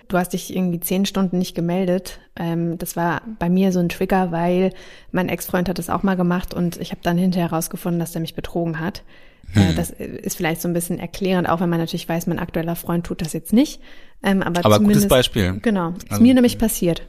[0.08, 2.20] du hast dich irgendwie zehn Stunden nicht gemeldet.
[2.36, 4.72] Ähm, das war bei mir so ein Trigger, weil
[5.12, 8.22] mein Ex-Freund hat das auch mal gemacht und ich habe dann hinterher herausgefunden, dass der
[8.22, 9.02] mich betrogen hat.
[9.56, 9.76] Äh, hm.
[9.76, 13.06] Das ist vielleicht so ein bisschen erklärend, auch wenn man natürlich weiß, mein aktueller Freund
[13.06, 13.82] tut das jetzt nicht.
[14.22, 15.60] Ähm, aber aber gutes Beispiel.
[15.62, 17.02] Genau, ist also, mir nämlich passiert.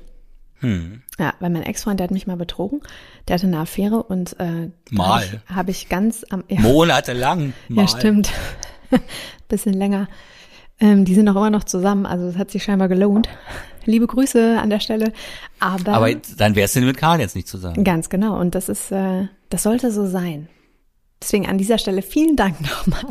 [0.65, 1.03] Hm.
[1.19, 2.81] Ja, weil mein Ex-Freund, der hat mich mal betrogen.
[3.29, 6.61] Der hatte eine Affäre und äh, mal habe ich ganz am ja.
[6.61, 7.53] monatelang.
[7.69, 7.83] Mal.
[7.83, 8.31] Ja, stimmt.
[9.49, 10.09] Bisschen länger.
[10.81, 13.29] Ähm, die sind auch immer noch zusammen, also es hat sich scheinbar gelohnt.
[13.85, 15.13] Liebe Grüße an der Stelle.
[15.61, 17.85] Aber, aber dann wärst du mit Karl jetzt nicht zusammen.
[17.85, 18.39] Ganz genau.
[18.41, 20.49] Und das ist, äh, das sollte so sein.
[21.23, 23.05] Deswegen an dieser Stelle vielen Dank nochmal.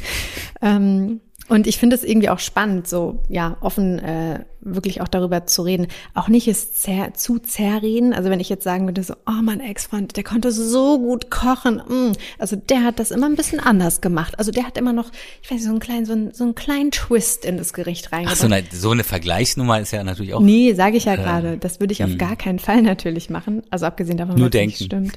[0.62, 5.46] ähm, und ich finde es irgendwie auch spannend, so ja offen äh, wirklich auch darüber
[5.46, 5.86] zu reden.
[6.14, 8.12] Auch nicht es zer zu zerreden.
[8.12, 11.76] Also wenn ich jetzt sagen würde, so, oh mein Ex-Freund, der konnte so gut kochen.
[11.76, 12.12] Mm.
[12.38, 14.38] Also der hat das immer ein bisschen anders gemacht.
[14.38, 15.10] Also der hat immer noch,
[15.42, 18.12] ich weiß nicht, so einen kleinen, so einen, so einen kleinen Twist in das Gericht
[18.12, 18.36] reingebracht.
[18.38, 20.40] Ach so, eine, so eine Vergleichsnummer ist ja natürlich auch.
[20.40, 21.56] Nee, sage ich ja äh, gerade.
[21.56, 22.16] Das würde ich auf mh.
[22.16, 23.62] gar keinen Fall natürlich machen.
[23.70, 24.84] Also abgesehen davon, Nur denken.
[24.84, 25.14] stimmt.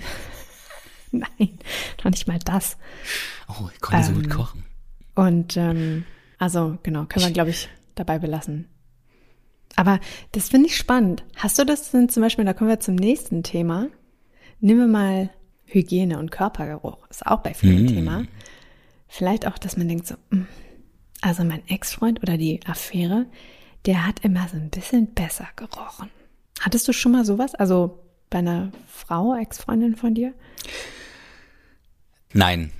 [1.12, 1.60] Nein,
[2.04, 2.78] noch nicht mal das.
[3.50, 4.66] Oh, ich konnte ähm, so gut ähm, kochen.
[5.14, 6.06] Und ähm,
[6.42, 8.68] also genau, können wir, glaube ich, dabei belassen.
[9.76, 10.00] Aber
[10.32, 11.24] das finde ich spannend.
[11.36, 13.90] Hast du das denn zum Beispiel, da kommen wir zum nächsten Thema.
[14.60, 15.30] Nehmen wir mal
[15.66, 16.98] Hygiene und Körpergeruch.
[17.12, 17.88] Ist auch bei vielen mm.
[17.88, 18.24] Thema.
[19.08, 20.48] Vielleicht auch, dass man denkt so, hm,
[21.22, 23.28] also mein Ex-Freund oder die Affäre,
[23.86, 26.10] der hat immer so ein bisschen besser gerochen.
[26.60, 27.54] Hattest du schon mal sowas?
[27.54, 28.00] Also
[28.32, 30.34] bei einer Frau, Ex-Freundin von dir?
[32.34, 32.72] Nein.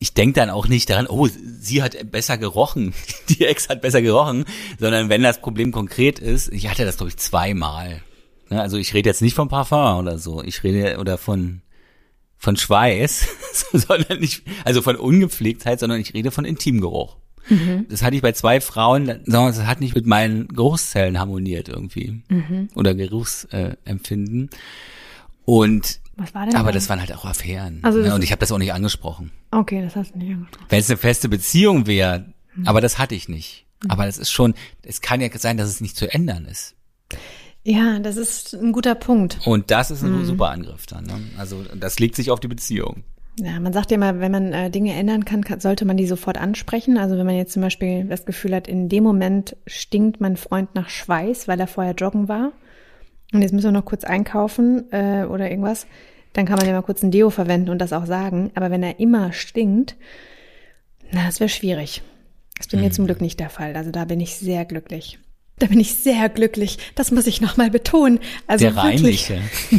[0.00, 1.28] Ich denke dann auch nicht daran, oh,
[1.60, 2.94] sie hat besser gerochen,
[3.28, 4.44] die Ex hat besser gerochen,
[4.78, 8.02] sondern wenn das Problem konkret ist, ich hatte das glaube ich zweimal.
[8.48, 11.62] Ne, also ich rede jetzt nicht von Parfum oder so, ich rede oder von
[12.38, 13.28] von Schweiß,
[13.72, 17.18] sondern nicht, also von Ungepflegtheit, sondern ich rede von Intimgeruch.
[17.50, 17.86] Mhm.
[17.90, 22.22] Das hatte ich bei zwei Frauen, das hat nicht mit meinen Geruchszellen harmoniert irgendwie.
[22.28, 22.68] Mhm.
[22.74, 24.48] Oder Geruchsempfinden.
[24.50, 24.56] Äh,
[25.44, 26.74] Und was war denn aber da?
[26.74, 27.80] das waren halt auch Affären.
[27.82, 28.14] Also ne?
[28.14, 29.30] Und ich habe das auch nicht angesprochen.
[29.50, 30.66] Okay, das hast du nicht angesprochen.
[30.68, 32.68] Wenn es eine feste Beziehung wäre, mhm.
[32.68, 33.66] aber das hatte ich nicht.
[33.82, 33.90] Mhm.
[33.90, 36.74] Aber das ist schon, es kann ja sein, dass es nicht zu ändern ist.
[37.62, 39.38] Ja, das ist ein guter Punkt.
[39.44, 40.24] Und das ist ein mhm.
[40.24, 41.04] super Angriff dann.
[41.04, 41.20] Ne?
[41.36, 43.04] Also das legt sich auf die Beziehung.
[43.38, 46.06] Ja, man sagt ja immer, wenn man äh, Dinge ändern kann, kann, sollte man die
[46.06, 46.98] sofort ansprechen.
[46.98, 50.74] Also wenn man jetzt zum Beispiel das Gefühl hat, in dem Moment stinkt mein Freund
[50.74, 52.52] nach Schweiß, weil er vorher joggen war
[53.32, 55.86] und jetzt müssen wir noch kurz einkaufen äh, oder irgendwas,
[56.32, 58.50] dann kann man ja mal kurz ein Deo verwenden und das auch sagen.
[58.54, 59.96] Aber wenn er immer stinkt,
[61.12, 62.02] na, das wäre schwierig.
[62.56, 62.84] Das ist bei mhm.
[62.84, 63.74] mir zum Glück nicht der Fall.
[63.76, 65.18] Also da bin ich sehr glücklich.
[65.58, 66.78] Da bin ich sehr glücklich.
[66.94, 68.18] Das muss ich nochmal betonen.
[68.46, 69.42] Also der reinliche.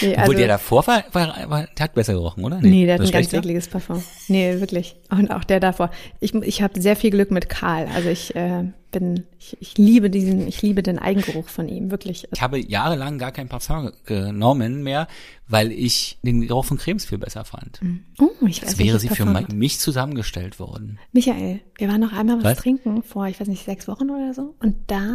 [0.00, 2.60] nee, also, Obwohl der davor war, war, war, der hat besser gerochen, oder?
[2.60, 4.02] Nee, nee der hat ein ganz ekliges Parfum.
[4.26, 4.96] Nee, wirklich.
[5.10, 5.90] Und auch der davor.
[6.18, 7.86] Ich, ich habe sehr viel Glück mit Karl.
[7.94, 8.64] Also ich äh,
[8.98, 12.26] bin, ich, ich liebe diesen, ich liebe den Eigengeruch von ihm, wirklich.
[12.32, 15.06] Ich habe jahrelang gar kein Parfum genommen mehr,
[15.48, 17.82] weil ich den Geruch von Cremes viel besser fand.
[17.82, 18.04] Mhm.
[18.18, 20.98] Oh, ich weiß Als wäre sie für mich zusammengestellt worden.
[21.12, 24.32] Michael, wir waren noch einmal was, was trinken vor, ich weiß nicht, sechs Wochen oder
[24.32, 24.54] so.
[24.60, 25.10] Und da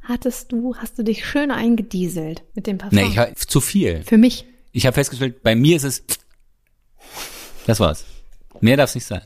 [0.00, 2.98] hattest du, hast du dich schön eingedieselt mit dem Parfum.
[2.98, 4.02] Nee, ich, zu viel.
[4.04, 4.46] Für mich.
[4.72, 6.02] Ich habe festgestellt, bei mir ist es,
[7.66, 8.06] das war's.
[8.60, 9.22] Mehr darf es nicht sein.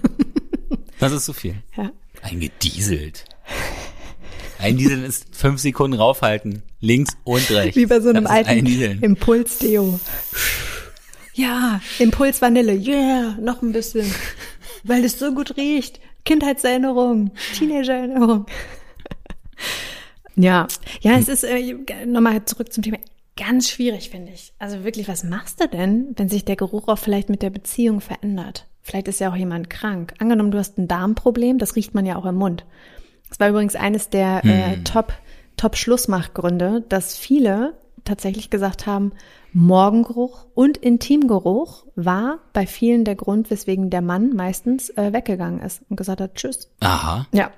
[1.00, 1.56] das ist zu viel.
[1.76, 1.92] Ja.
[2.24, 3.26] Eingedieselt.
[4.58, 6.62] Eindieseln ist fünf Sekunden raufhalten.
[6.80, 7.76] Links und rechts.
[7.76, 8.66] Wie bei so einem alten
[9.02, 10.00] Impuls-Deo.
[11.34, 12.72] Ja, Impuls Vanille.
[12.72, 14.10] Yeah, noch ein bisschen.
[14.84, 16.00] Weil es so gut riecht.
[16.24, 18.46] Kindheitserinnerung, Teenagererinnerung.
[20.36, 20.66] ja,
[21.02, 21.74] ja, es ist äh,
[22.06, 22.96] nochmal zurück zum Thema.
[23.36, 24.54] Ganz schwierig, finde ich.
[24.58, 28.00] Also wirklich, was machst du denn, wenn sich der Geruch auch vielleicht mit der Beziehung
[28.00, 28.66] verändert?
[28.84, 30.12] Vielleicht ist ja auch jemand krank.
[30.18, 32.66] Angenommen, du hast ein Darmproblem, das riecht man ja auch im Mund.
[33.30, 34.50] Das war übrigens eines der äh, hm.
[34.50, 35.14] äh, Top,
[35.56, 37.72] Top Schlussmachgründe, dass viele
[38.04, 39.12] tatsächlich gesagt haben,
[39.54, 45.82] Morgengeruch und Intimgeruch war bei vielen der Grund, weswegen der Mann meistens äh, weggegangen ist
[45.88, 46.70] und gesagt hat, tschüss.
[46.80, 47.26] Aha.
[47.32, 47.50] Ja.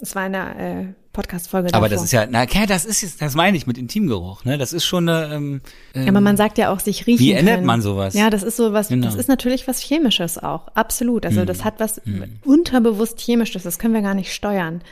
[0.00, 3.34] Es war eine äh, Podcast-Folge Aber das ist ja, na, okay, das ist jetzt, das
[3.34, 4.56] meine ich mit Intimgeruch, ne?
[4.56, 5.60] Das ist schon eine, ähm,
[5.94, 8.14] ähm, Aber man sagt ja auch, sich riechen Wie ändert man sowas?
[8.14, 9.06] Ja, das ist so was, genau.
[9.06, 10.68] das ist natürlich was Chemisches auch.
[10.68, 11.26] Absolut.
[11.26, 11.46] Also, hm.
[11.46, 12.38] das hat was hm.
[12.44, 13.62] unterbewusst Chemisches.
[13.62, 14.82] Das können wir gar nicht steuern.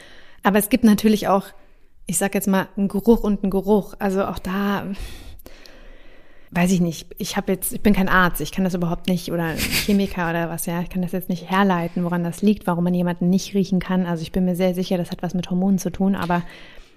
[0.43, 1.45] Aber es gibt natürlich auch,
[2.07, 3.95] ich sag jetzt mal, einen Geruch und einen Geruch.
[3.99, 4.87] Also auch da,
[6.53, 7.07] weiß ich nicht.
[7.19, 10.51] Ich habe jetzt, ich bin kein Arzt, ich kann das überhaupt nicht oder Chemiker oder
[10.51, 13.55] was ja, ich kann das jetzt nicht herleiten, woran das liegt, warum man jemanden nicht
[13.55, 14.07] riechen kann.
[14.07, 16.43] Also ich bin mir sehr sicher, das hat was mit Hormonen zu tun, aber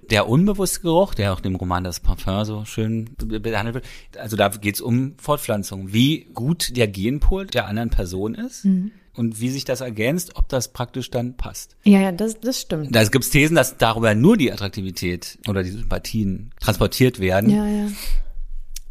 [0.09, 3.85] der unbewusste Geruch, der auch im Roman das Parfum so schön behandelt wird,
[4.17, 8.65] also da geht es um Fortpflanzung, wie gut der Genpool der anderen Person ist.
[8.65, 11.75] Mhm und wie sich das ergänzt, ob das praktisch dann passt.
[11.83, 12.95] Ja, ja, das, das stimmt.
[12.95, 17.49] Da gibt es Thesen, dass darüber nur die Attraktivität oder die Sympathien transportiert werden.
[17.49, 17.87] Ja, ja.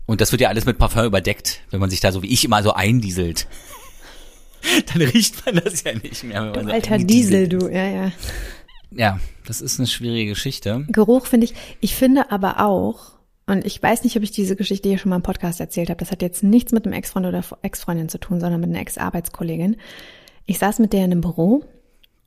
[0.07, 2.45] Und das wird ja alles mit Parfum überdeckt, wenn man sich da so wie ich
[2.45, 3.47] immer so eindieselt.
[4.93, 6.53] Dann riecht man das ja nicht mehr.
[6.53, 8.13] du so alter Diesel, du, ja, ja.
[8.91, 10.85] Ja, das ist eine schwierige Geschichte.
[10.89, 13.13] Geruch finde ich, ich finde aber auch,
[13.47, 15.99] und ich weiß nicht, ob ich diese Geschichte hier schon mal im Podcast erzählt habe.
[15.99, 19.77] Das hat jetzt nichts mit einem Ex-Freund oder Ex-Freundin zu tun, sondern mit einer Ex-Arbeitskollegin.
[20.47, 21.65] Ich saß mit der in einem Büro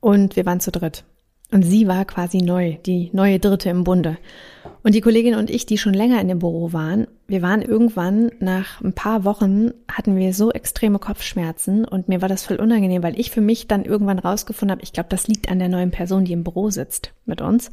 [0.00, 1.04] und wir waren zu dritt.
[1.52, 4.18] Und sie war quasi neu, die neue Dritte im Bunde.
[4.82, 8.30] Und die Kollegin und ich, die schon länger in dem Büro waren, wir waren irgendwann
[8.40, 13.02] nach ein paar Wochen, hatten wir so extreme Kopfschmerzen und mir war das voll unangenehm,
[13.02, 15.90] weil ich für mich dann irgendwann rausgefunden habe, ich glaube, das liegt an der neuen
[15.90, 17.70] Person, die im Büro sitzt mit uns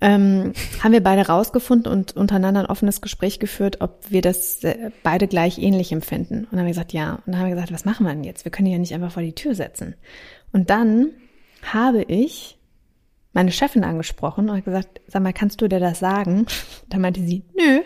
[0.00, 4.90] ähm, haben wir beide rausgefunden und untereinander ein offenes Gespräch geführt, ob wir das äh,
[5.02, 6.44] beide gleich ähnlich empfinden.
[6.44, 7.14] Und dann haben wir gesagt, ja.
[7.14, 8.44] Und dann haben wir gesagt, was machen wir denn jetzt?
[8.44, 9.94] Wir können ja nicht einfach vor die Tür setzen.
[10.52, 11.10] Und dann
[11.62, 12.56] habe ich
[13.32, 16.46] meine Chefin angesprochen und gesagt, sag mal, kannst du dir das sagen?
[16.88, 17.80] Da meinte sie, nö,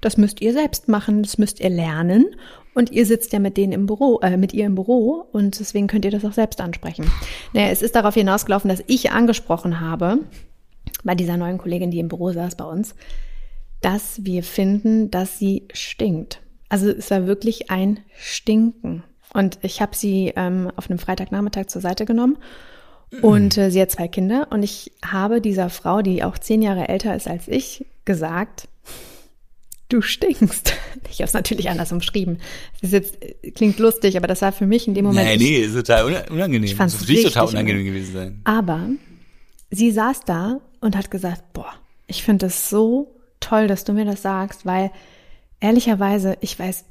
[0.00, 2.26] das müsst ihr selbst machen, das müsst ihr lernen.
[2.74, 5.86] Und ihr sitzt ja mit denen im Büro, äh, mit ihr im Büro und deswegen
[5.86, 7.10] könnt ihr das auch selbst ansprechen.
[7.52, 10.20] Naja, es ist darauf hinausgelaufen, dass ich angesprochen habe,
[11.02, 12.94] bei dieser neuen Kollegin, die im Büro saß bei uns,
[13.80, 16.40] dass wir finden, dass sie stinkt.
[16.68, 19.02] Also es war wirklich ein Stinken.
[19.32, 22.38] Und ich habe sie ähm, auf einem Freitagnachmittag zur Seite genommen
[23.22, 26.88] und äh, sie hat zwei Kinder und ich habe dieser Frau, die auch zehn Jahre
[26.88, 28.68] älter ist als ich, gesagt,
[29.88, 30.74] du stinkst.
[31.08, 32.38] Ich habe es natürlich anders umschrieben.
[32.82, 33.18] Das jetzt,
[33.56, 35.26] klingt lustig, aber das war für mich in dem Moment.
[35.26, 36.64] Nee, nee, ist total unangenehm.
[36.64, 38.40] Ich fand's das muss total unangenehm gewesen sein.
[38.44, 38.88] Aber
[39.70, 41.72] sie saß da und hat gesagt, boah,
[42.06, 44.92] ich finde es so toll, dass du mir das sagst, weil
[45.58, 46.84] ehrlicherweise, ich weiß,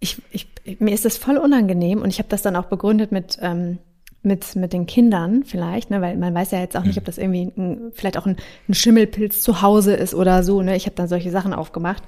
[0.00, 0.48] ich, ich,
[0.80, 3.78] mir ist das voll unangenehm und ich habe das dann auch begründet mit, ähm,
[4.22, 7.18] mit, mit den Kindern vielleicht, ne, weil man weiß ja jetzt auch nicht, ob das
[7.18, 8.36] irgendwie ein, vielleicht auch ein,
[8.68, 10.76] ein Schimmelpilz zu Hause ist oder so, ne.
[10.76, 12.04] Ich habe dann solche Sachen aufgemacht,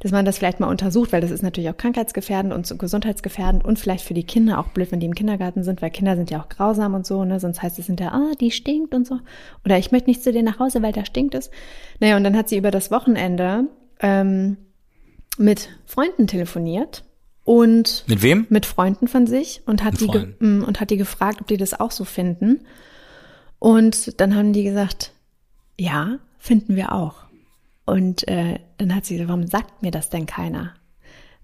[0.00, 3.78] dass man das vielleicht mal untersucht, weil das ist natürlich auch krankheitsgefährdend und gesundheitsgefährdend und
[3.78, 6.40] vielleicht für die Kinder auch blöd, wenn die im Kindergarten sind, weil Kinder sind ja
[6.40, 9.18] auch grausam und so, ne, sonst heißt es hinterher, ah, die stinkt und so.
[9.64, 11.50] Oder ich möchte nicht zu dir nach Hause, weil da stinkt es.
[11.98, 13.64] Naja, und dann hat sie über das Wochenende
[14.00, 14.56] ähm,
[15.38, 17.02] mit Freunden telefoniert
[17.46, 18.46] und mit wem?
[18.50, 21.78] Mit Freunden von sich und hat die mm, und hat die gefragt, ob die das
[21.78, 22.66] auch so finden.
[23.60, 25.12] Und dann haben die gesagt,
[25.78, 27.14] ja, finden wir auch.
[27.84, 30.74] Und äh, dann hat sie gesagt, warum sagt mir das denn keiner?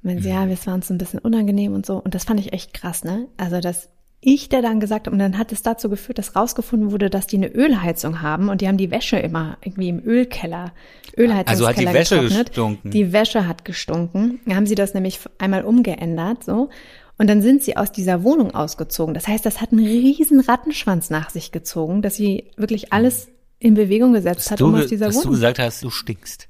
[0.02, 1.98] Meinen sie, ja, es war uns ein bisschen unangenehm und so.
[1.98, 3.28] Und das fand ich echt krass, ne?
[3.36, 3.88] Also, dass
[4.24, 7.26] ich der dann gesagt habe, und dann hat es dazu geführt, dass rausgefunden wurde, dass
[7.26, 10.72] die eine Ölheizung haben und die haben die Wäsche immer irgendwie im Ölkeller,
[11.16, 12.46] Ölheizungskeller Also hat die Wäsche getrocknet.
[12.46, 12.90] gestunken.
[12.92, 14.40] Die Wäsche hat gestunken.
[14.46, 16.70] Dann haben sie das nämlich einmal umgeändert, so.
[17.18, 19.12] Und dann sind sie aus dieser Wohnung ausgezogen.
[19.12, 23.74] Das heißt, das hat einen riesen Rattenschwanz nach sich gezogen, dass sie wirklich alles in
[23.74, 25.26] Bewegung gesetzt dass hat, du, um aus dieser dass Wohnung.
[25.26, 26.48] du gesagt hast, du stinkst.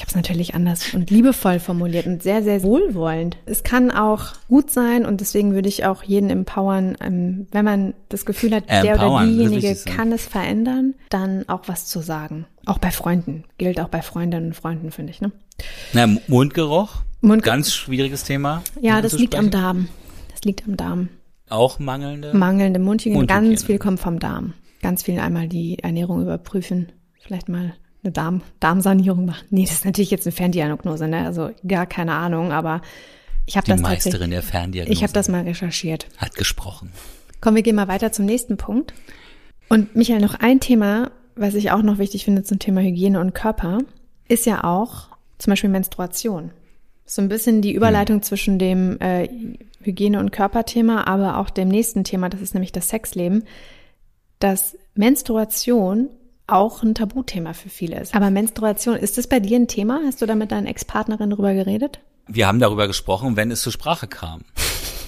[0.00, 3.36] Ich habe es natürlich anders und liebevoll formuliert und sehr, sehr wohlwollend.
[3.44, 7.92] Es kann auch gut sein und deswegen würde ich auch jeden empowern, ähm, wenn man
[8.08, 12.00] das Gefühl hat, der oder Empowern, ist diejenige kann es verändern, dann auch was zu
[12.00, 12.46] sagen.
[12.64, 13.44] Auch bei Freunden.
[13.58, 15.20] Gilt auch bei Freundinnen und Freunden, finde ich.
[15.20, 15.32] Ne?
[15.92, 17.02] Na, Mundgeruch.
[17.20, 18.62] Mundge- Ganz schwieriges Thema.
[18.80, 19.50] Ja, das liegt am.
[19.50, 19.88] Darm.
[20.30, 21.10] Das liegt am Darm.
[21.50, 22.32] Auch mangelnde.
[22.32, 23.66] Mangelnde Mundhygiene, ganz Mundhygiene.
[23.66, 24.54] viel kommt vom Darm.
[24.80, 26.90] Ganz viel einmal die Ernährung überprüfen.
[27.22, 29.46] Vielleicht mal eine Darm, Darmsanierung machen.
[29.50, 31.26] Nee, das ist natürlich jetzt eine Ferndiagnose, ne?
[31.26, 32.80] Also gar keine Ahnung, aber
[33.46, 34.04] ich habe die das tatsächlich.
[34.06, 34.92] Meisterin der Ferndiagnose.
[34.92, 36.06] Ich habe das mal recherchiert.
[36.16, 36.92] Hat gesprochen.
[37.40, 38.94] Komm, wir gehen mal weiter zum nächsten Punkt.
[39.68, 43.34] Und Michael, noch ein Thema, was ich auch noch wichtig finde zum Thema Hygiene und
[43.34, 43.78] Körper,
[44.28, 45.08] ist ja auch
[45.38, 46.50] zum Beispiel Menstruation.
[47.06, 49.28] So ein bisschen die Überleitung zwischen dem äh,
[49.82, 53.44] Hygiene- und Körperthema, aber auch dem nächsten Thema, das ist nämlich das Sexleben,
[54.38, 56.08] dass Menstruation
[56.52, 58.14] auch ein Tabuthema für viele ist.
[58.14, 60.00] Aber Menstruation, ist das bei dir ein Thema?
[60.06, 62.00] Hast du da mit deinen Ex-Partnerin drüber geredet?
[62.26, 64.42] Wir haben darüber gesprochen, wenn es zur Sprache kam.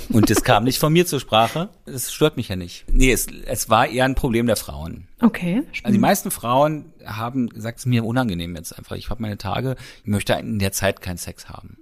[0.08, 1.68] Und es kam nicht von mir zur Sprache.
[1.86, 2.84] Es stört mich ja nicht.
[2.90, 5.06] Nee, es, es war eher ein Problem der Frauen.
[5.22, 5.62] Okay.
[5.82, 8.96] Also die meisten Frauen haben gesagt, es ist mir unangenehm jetzt einfach.
[8.96, 11.78] Ich habe meine Tage, ich möchte in der Zeit keinen Sex haben.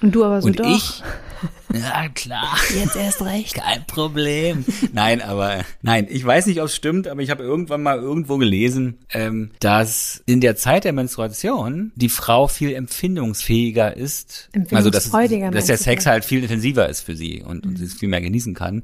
[0.00, 0.66] Und du aber so Und doch.
[0.66, 1.02] ich,
[1.74, 3.54] ja klar, Jetzt erst recht.
[3.54, 4.64] kein Problem.
[4.92, 8.38] Nein, aber nein, ich weiß nicht, ob es stimmt, aber ich habe irgendwann mal irgendwo
[8.38, 14.48] gelesen, ähm, dass in der Zeit der Menstruation die Frau viel empfindungsfähiger ist.
[14.54, 17.84] Also dass, Empfindungsfreudiger, dass der Sex halt viel intensiver ist für sie und, und sie
[17.84, 18.82] es viel mehr genießen kann.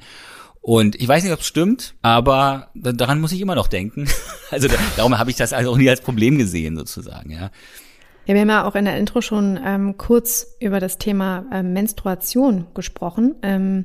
[0.66, 4.09] Und ich weiß nicht, ob es stimmt, aber da- daran muss ich immer noch denken.
[4.50, 7.50] Also da, darum habe ich das also auch nie als Problem gesehen, sozusagen, ja.
[8.27, 11.72] Ja, wir haben ja auch in der Intro schon ähm, kurz über das Thema ähm,
[11.72, 13.35] Menstruation gesprochen.
[13.42, 13.85] Ähm,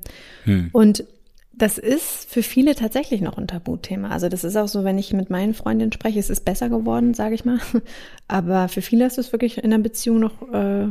[0.71, 1.05] Und
[1.53, 4.09] das ist für viele tatsächlich noch ein Tabuthema.
[4.09, 7.13] Also das ist auch so, wenn ich mit meinen Freundinnen spreche, es ist besser geworden,
[7.15, 7.59] sage ich mal.
[8.27, 10.87] Aber für viele ist es wirklich in der Beziehung noch äh,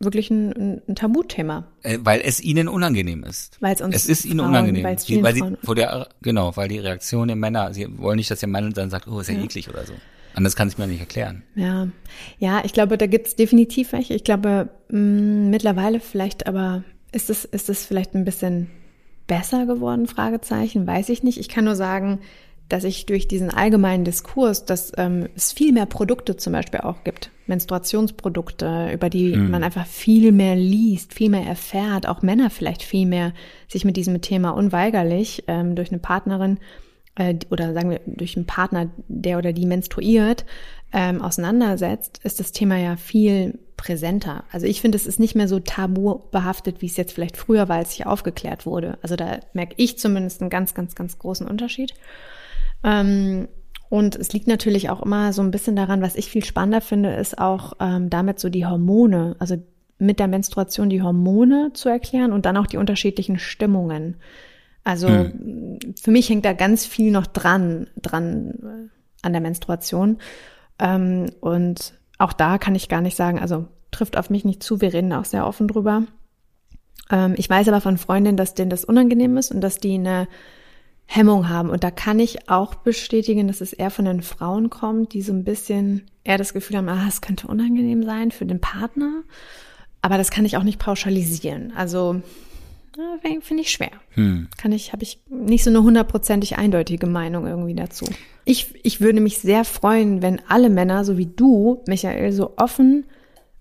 [0.00, 1.66] wirklich ein, ein, Tabuthema.
[1.82, 3.56] Äh, weil es ihnen unangenehm ist.
[3.60, 5.74] Weil es uns es ist ihnen Frauen- unangenehm, weil es Sie- weil sie Frauen- vor
[5.74, 9.08] der genau, weil die Reaktion der Männer, sie wollen nicht, dass der Mann dann sagt,
[9.08, 9.92] oh, ist ja, eklig oder so.
[10.34, 11.42] Anders kann ich mir nicht erklären.
[11.54, 11.88] Ja,
[12.38, 14.14] ja, ich glaube, da gibt's definitiv welche.
[14.14, 18.68] Ich glaube, mh, mittlerweile vielleicht, aber ist es, ist es vielleicht ein bisschen
[19.28, 20.06] besser geworden?
[20.08, 21.38] Fragezeichen, weiß ich nicht.
[21.38, 22.18] Ich kann nur sagen,
[22.68, 27.04] dass ich durch diesen allgemeinen Diskurs, dass ähm, es viel mehr Produkte zum Beispiel auch
[27.04, 32.82] gibt, Menstruationsprodukte, über die man einfach viel mehr liest, viel mehr erfährt, auch Männer vielleicht
[32.82, 33.32] viel mehr
[33.68, 36.58] sich mit diesem Thema unweigerlich ähm, durch eine Partnerin
[37.16, 40.44] äh, oder sagen wir durch einen Partner, der oder die menstruiert,
[40.92, 44.44] ähm, auseinandersetzt, ist das Thema ja viel präsenter.
[44.52, 47.68] Also ich finde, es ist nicht mehr so tabu behaftet, wie es jetzt vielleicht früher
[47.68, 48.98] war, als ich aufgeklärt wurde.
[49.02, 51.94] Also da merke ich zumindest einen ganz, ganz, ganz großen Unterschied.
[52.84, 53.48] Ähm,
[53.88, 57.14] und es liegt natürlich auch immer so ein bisschen daran, was ich viel spannender finde,
[57.14, 59.56] ist auch ähm, damit so die Hormone, also
[59.98, 64.16] mit der Menstruation die Hormone zu erklären und dann auch die unterschiedlichen Stimmungen.
[64.82, 65.08] Also
[66.02, 70.18] für mich hängt da ganz viel noch dran, dran äh, an der Menstruation.
[70.78, 74.80] Ähm, und auch da kann ich gar nicht sagen, also trifft auf mich nicht zu,
[74.80, 76.02] wir reden auch sehr offen drüber.
[77.10, 80.28] Ähm, ich weiß aber von Freundinnen, dass denen das unangenehm ist und dass die eine
[81.06, 81.70] Hemmung haben.
[81.70, 85.32] Und da kann ich auch bestätigen, dass es eher von den Frauen kommt, die so
[85.32, 89.22] ein bisschen eher das Gefühl haben, ah, es könnte unangenehm sein für den Partner.
[90.02, 91.72] Aber das kann ich auch nicht pauschalisieren.
[91.76, 92.20] Also
[93.42, 93.90] finde ich schwer.
[94.10, 94.48] Hm.
[94.56, 98.06] Kann ich, habe ich nicht so eine hundertprozentig eindeutige Meinung irgendwie dazu.
[98.44, 103.06] Ich, ich würde mich sehr freuen, wenn alle Männer, so wie du, Michael, so offen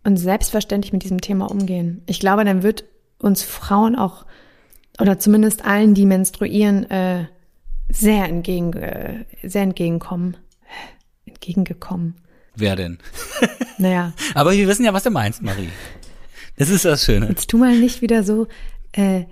[0.03, 2.03] und selbstverständlich mit diesem Thema umgehen.
[2.05, 2.83] Ich glaube, dann wird
[3.19, 4.25] uns Frauen auch,
[4.99, 7.25] oder zumindest allen, die menstruieren, äh,
[7.89, 10.37] sehr entgegen, äh, sehr entgegenkommen.
[11.25, 12.15] Entgegengekommen.
[12.55, 12.97] Wer denn?
[13.79, 14.13] Naja.
[14.35, 15.67] Aber wir wissen ja, was du meinst, Marie.
[16.57, 17.27] Das ist das Schöne.
[17.27, 18.47] Jetzt tu mal nicht wieder so,
[18.91, 19.23] äh,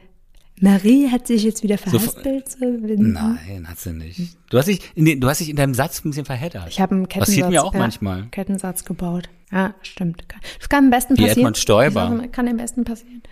[0.60, 2.50] Marie hat sich jetzt wieder verhaspelt.
[2.52, 4.38] So, nein, hat sie nicht.
[4.50, 6.68] Du hast dich in, den, du hast dich in deinem Satz ein bisschen verheddert.
[6.70, 7.30] Ich habe einen Kettensatz.
[7.30, 8.28] Passiert mir auch manchmal.
[8.30, 9.30] Kettensatz gebaut.
[9.52, 10.24] Ja, stimmt.
[10.60, 11.40] Das kann am besten Wie passieren.
[11.40, 12.28] Edmund Stoiber.
[12.32, 13.24] Kann am besten passieren.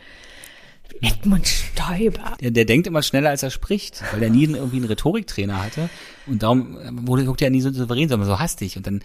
[1.02, 2.38] Edmund Stoiber.
[2.42, 5.90] Der, der denkt immer schneller, als er spricht, weil er nie irgendwie einen Rhetoriktrainer hatte.
[6.28, 8.78] Und darum wurde, guckt er nie so souverän, sondern so hastig.
[8.78, 9.02] Und dann,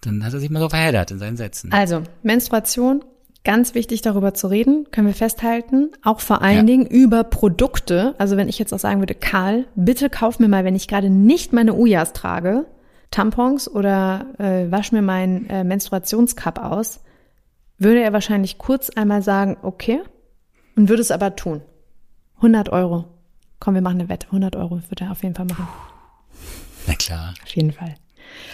[0.00, 1.72] dann hat er sich mal so verheddert in seinen Sätzen.
[1.72, 3.02] Also, Menstruation
[3.46, 6.62] Ganz wichtig darüber zu reden, können wir festhalten, auch vor allen ja.
[6.64, 8.16] Dingen über Produkte.
[8.18, 11.10] Also wenn ich jetzt auch sagen würde, Karl, bitte kauf mir mal, wenn ich gerade
[11.10, 12.66] nicht meine Ujas trage,
[13.12, 17.04] Tampons oder äh, wasch mir meinen äh, Menstruationscup aus,
[17.78, 20.00] würde er wahrscheinlich kurz einmal sagen, okay,
[20.76, 21.62] und würde es aber tun.
[22.36, 23.06] 100 Euro.
[23.58, 24.26] Komm, wir machen eine Wette.
[24.26, 25.66] 100 Euro würde er auf jeden Fall machen.
[26.86, 27.34] Na klar.
[27.42, 27.94] Auf jeden Fall.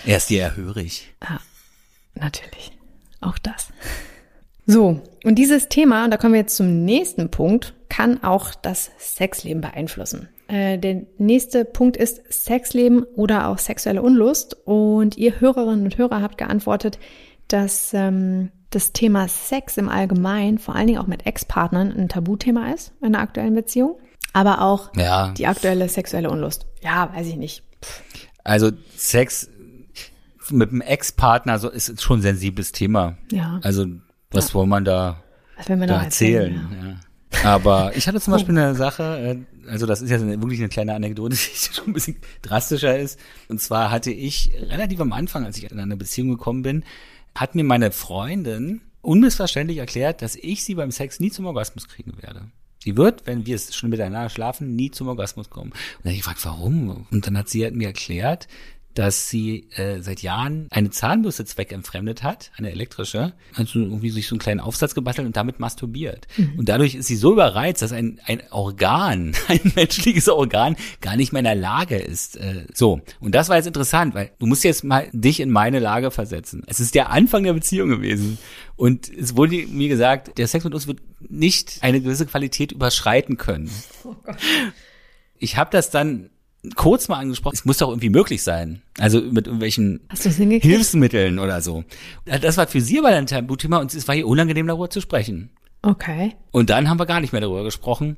[0.06, 1.12] Er ist dir erhörig.
[1.20, 1.40] Ah,
[2.14, 2.72] natürlich.
[3.20, 3.68] Auch das.
[4.66, 8.90] So, und dieses Thema, und da kommen wir jetzt zum nächsten Punkt, kann auch das
[8.98, 10.28] Sexleben beeinflussen.
[10.46, 14.56] Äh, der nächste Punkt ist Sexleben oder auch sexuelle Unlust.
[14.64, 16.98] Und ihr Hörerinnen und Hörer habt geantwortet,
[17.48, 22.72] dass ähm, das Thema Sex im Allgemeinen, vor allen Dingen auch mit Ex-Partnern, ein Tabuthema
[22.72, 23.98] ist in einer aktuellen Beziehung.
[24.32, 25.32] Aber auch ja.
[25.32, 26.66] die aktuelle sexuelle Unlust.
[26.82, 27.62] Ja, weiß ich nicht.
[27.82, 28.02] Pff.
[28.44, 29.48] Also Sex
[30.50, 33.16] mit einem Ex-Partner so ist schon ein sensibles Thema.
[33.30, 33.60] Ja.
[33.62, 33.86] Also
[34.30, 34.54] was ja.
[34.54, 35.22] wollen man da,
[35.68, 36.54] man da erzählen?
[36.54, 36.98] erzählen
[37.42, 37.48] ja.
[37.50, 40.94] Aber ich hatte zum Beispiel eine Sache, äh, also das ist ja wirklich eine kleine
[40.94, 43.18] Anekdote, die schon ein bisschen drastischer ist.
[43.48, 46.84] Und zwar hatte ich relativ am Anfang, als ich in eine Beziehung gekommen bin,
[47.34, 52.14] hat mir meine Freundin unmissverständlich erklärt, dass ich sie beim Sex nie zum Orgasmus kriegen
[52.22, 52.46] werde.
[52.82, 55.70] Sie wird, wenn wir schon miteinander schlafen, nie zum Orgasmus kommen.
[55.70, 57.06] Und dann habe ich gefragt, warum?
[57.10, 58.48] Und dann hat sie halt mir erklärt,
[58.94, 64.34] dass sie äh, seit Jahren eine Zahnbürste zweckentfremdet hat, eine elektrische, also irgendwie sich so
[64.34, 66.26] einen kleinen Aufsatz gebastelt und damit masturbiert.
[66.36, 66.58] Mhm.
[66.58, 71.32] Und dadurch ist sie so überreizt, dass ein, ein Organ, ein menschliches Organ, gar nicht
[71.32, 72.36] mehr in der Lage ist.
[72.36, 73.00] Äh, so.
[73.20, 76.62] Und das war jetzt interessant, weil du musst jetzt mal dich in meine Lage versetzen.
[76.66, 78.38] Es ist der Anfang der Beziehung gewesen.
[78.76, 83.36] Und es wurde mir gesagt, der Sex mit uns wird nicht eine gewisse Qualität überschreiten
[83.36, 83.70] können.
[84.04, 84.16] Oh.
[85.38, 86.30] Ich habe das dann
[86.76, 88.82] kurz mal angesprochen, es muss doch irgendwie möglich sein.
[88.98, 91.84] Also mit irgendwelchen Hilfsmitteln oder so.
[92.24, 95.50] Das war für sie aber ein Tabuthema und es war ihr unangenehm darüber zu sprechen.
[95.82, 96.36] Okay.
[96.52, 98.16] Und dann haben wir gar nicht mehr darüber gesprochen.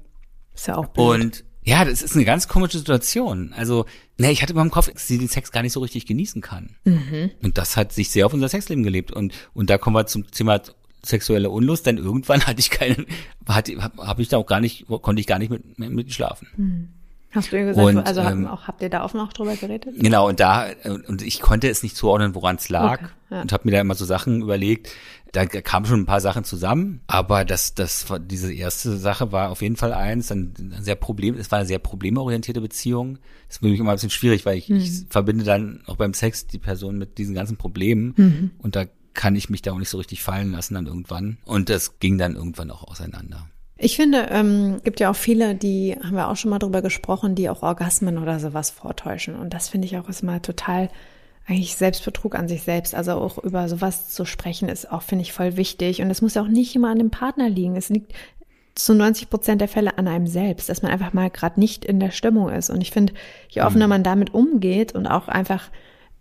[0.54, 1.06] Ist ja auch blöd.
[1.06, 3.54] Und ja, das ist eine ganz komische Situation.
[3.56, 3.86] Also,
[4.18, 6.42] ne, ich hatte immer im Kopf, dass sie den Sex gar nicht so richtig genießen
[6.42, 6.76] kann.
[6.84, 7.30] Mhm.
[7.42, 9.10] Und das hat sich sehr auf unser Sexleben gelebt.
[9.10, 10.60] Und, und da kommen wir zum Thema
[11.02, 13.06] sexuelle Unlust, denn irgendwann hatte ich keinen,
[13.48, 16.48] hatte, habe ich da auch gar nicht, konnte ich gar nicht mit, mit schlafen.
[16.56, 16.88] Mhm.
[17.34, 19.94] Hast du gesagt, und, also ähm, auch, habt ihr da offen auch drüber geredet?
[19.98, 23.00] Genau, und da, und ich konnte es nicht zuordnen, woran es lag.
[23.00, 23.42] Okay, ja.
[23.42, 24.90] Und habe mir da immer so Sachen überlegt.
[25.32, 29.62] Da kamen schon ein paar Sachen zusammen, aber das, das, diese erste Sache war auf
[29.62, 33.18] jeden Fall eins, ein, sehr Problem, es war eine sehr problemorientierte Beziehung.
[33.48, 34.76] Das ist für mich immer ein bisschen schwierig, weil ich, mhm.
[34.76, 38.50] ich verbinde dann auch beim Sex die Person mit diesen ganzen Problemen mhm.
[38.58, 41.38] und da kann ich mich da auch nicht so richtig fallen lassen dann irgendwann.
[41.44, 43.48] Und das ging dann irgendwann auch auseinander.
[43.76, 47.34] Ich finde, ähm, gibt ja auch viele, die haben wir auch schon mal drüber gesprochen,
[47.34, 49.34] die auch Orgasmen oder sowas vortäuschen.
[49.34, 50.90] Und das finde ich auch erstmal total
[51.46, 52.94] eigentlich Selbstbetrug an sich selbst.
[52.94, 56.00] Also auch über sowas zu sprechen ist auch, finde ich, voll wichtig.
[56.00, 57.76] Und es muss ja auch nicht immer an dem Partner liegen.
[57.76, 58.12] Es liegt
[58.76, 62.00] zu 90 Prozent der Fälle an einem selbst, dass man einfach mal gerade nicht in
[62.00, 62.70] der Stimmung ist.
[62.70, 63.12] Und ich finde,
[63.48, 63.90] je offener mhm.
[63.90, 65.70] man damit umgeht und auch einfach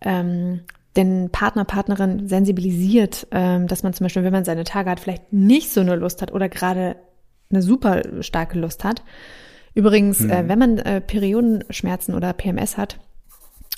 [0.02, 0.62] ähm,
[0.96, 5.34] den Partner, Partnerin sensibilisiert, ähm, dass man zum Beispiel, wenn man seine Tage hat, vielleicht
[5.34, 6.96] nicht so eine Lust hat oder gerade
[7.54, 9.04] eine super starke Lust hat.
[9.74, 10.30] Übrigens, mhm.
[10.30, 13.00] äh, wenn man äh, Periodenschmerzen oder PMS hat,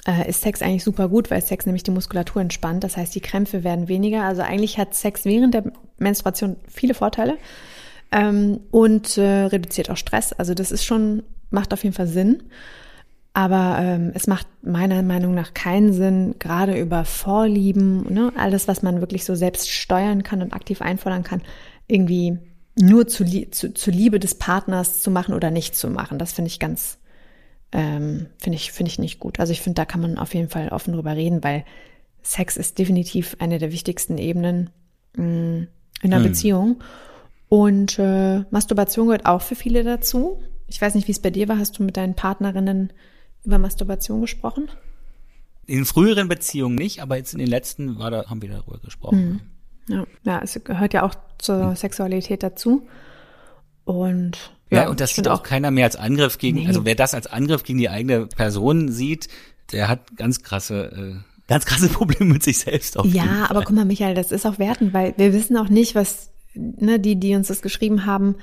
[0.08, 2.84] äh, ist Sex eigentlich super gut, weil Sex nämlich die Muskulatur entspannt.
[2.84, 4.24] Das heißt, die Krämpfe werden weniger.
[4.24, 7.38] Also eigentlich hat Sex während der Menstruation viele Vorteile
[8.12, 10.34] ähm, und äh, reduziert auch Stress.
[10.34, 12.44] Also das ist schon, macht auf jeden Fall Sinn.
[13.34, 18.82] Aber ähm, es macht meiner Meinung nach keinen Sinn, gerade über Vorlieben, ne, alles, was
[18.82, 21.42] man wirklich so selbst steuern kann und aktiv einfordern kann,
[21.88, 22.38] irgendwie
[22.78, 26.20] nur zu, zu, zu Liebe des Partners zu machen oder nicht zu machen.
[26.20, 27.00] Das finde ich ganz,
[27.72, 29.40] ähm, finde ich, finde ich nicht gut.
[29.40, 31.64] Also ich finde, da kann man auf jeden Fall offen drüber reden, weil
[32.22, 34.70] Sex ist definitiv eine der wichtigsten Ebenen
[35.16, 35.68] mh, mm,
[36.02, 36.32] in einer hm.
[36.32, 36.84] Beziehung.
[37.48, 40.42] Und äh, Masturbation gehört auch für viele dazu.
[40.68, 41.58] Ich weiß nicht, wie es bei dir war.
[41.58, 42.92] Hast du mit deinen Partnerinnen
[43.44, 44.70] über Masturbation gesprochen?
[45.68, 49.18] In früheren Beziehungen nicht, aber jetzt in den letzten war da, haben wir darüber gesprochen.
[49.18, 49.42] Hm.
[49.88, 51.76] Ja, ja, es gehört ja auch zur hm.
[51.76, 52.88] Sexualität dazu.
[53.84, 56.68] Und ja, ja und das sieht auch keiner mehr als Angriff gegen, nee.
[56.68, 59.30] also wer das als Angriff gegen die eigene Person sieht,
[59.72, 62.98] der hat ganz krasse, äh, ganz krasse Probleme mit sich selbst.
[62.98, 65.94] Auf ja, aber guck mal, Michael, das ist auch wertend, weil wir wissen auch nicht,
[65.94, 68.36] was ne, die, die uns das geschrieben haben,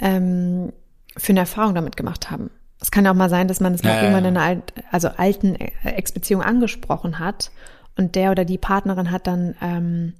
[0.00, 0.72] ähm,
[1.16, 2.50] für eine Erfahrung damit gemacht haben.
[2.80, 5.08] Es kann auch mal sein, dass man es noch ja, irgendwann in einer alt, also
[5.08, 7.50] alten Ex-Beziehung angesprochen hat
[7.96, 10.14] und der oder die Partnerin hat dann ähm,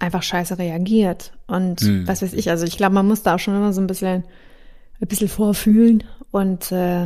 [0.00, 1.32] einfach scheiße reagiert.
[1.46, 2.06] Und hm.
[2.06, 4.24] was weiß ich, also ich glaube, man muss da auch schon immer so ein bisschen,
[5.00, 6.04] ein bisschen vorfühlen.
[6.30, 7.04] Und äh,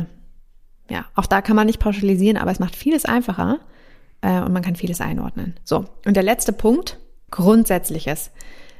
[0.89, 3.59] ja, auch da kann man nicht pauschalisieren, aber es macht vieles einfacher
[4.21, 5.55] äh, und man kann vieles einordnen.
[5.63, 6.99] So, und der letzte Punkt,
[7.31, 8.31] Grundsätzliches.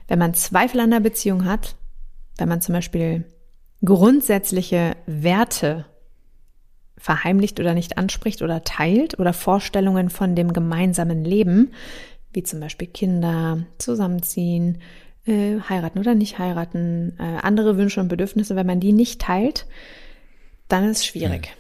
[0.08, 1.76] Wenn man Zweifel an der Beziehung hat,
[2.38, 3.26] wenn man zum Beispiel
[3.84, 5.86] grundsätzliche Werte
[6.98, 11.72] verheimlicht oder nicht anspricht oder teilt oder Vorstellungen von dem gemeinsamen Leben,
[12.34, 14.80] wie zum Beispiel Kinder, zusammenziehen,
[15.26, 19.66] äh, heiraten oder nicht heiraten, äh, andere Wünsche und Bedürfnisse, wenn man die nicht teilt,
[20.68, 21.56] dann ist es schwierig.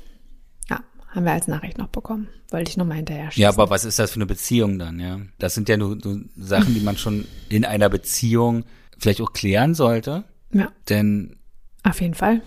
[0.70, 0.78] Ja.
[0.78, 2.28] ja, haben wir als Nachricht noch bekommen.
[2.51, 3.41] Wollte ich nochmal hinterher schießen.
[3.41, 5.20] Ja, aber was ist das für eine Beziehung dann, ja?
[5.38, 8.65] Das sind ja nur, nur Sachen, die man schon in einer Beziehung
[8.97, 10.24] vielleicht auch klären sollte.
[10.51, 10.72] Ja.
[10.89, 11.38] Denn
[11.84, 12.41] auf jeden Fall.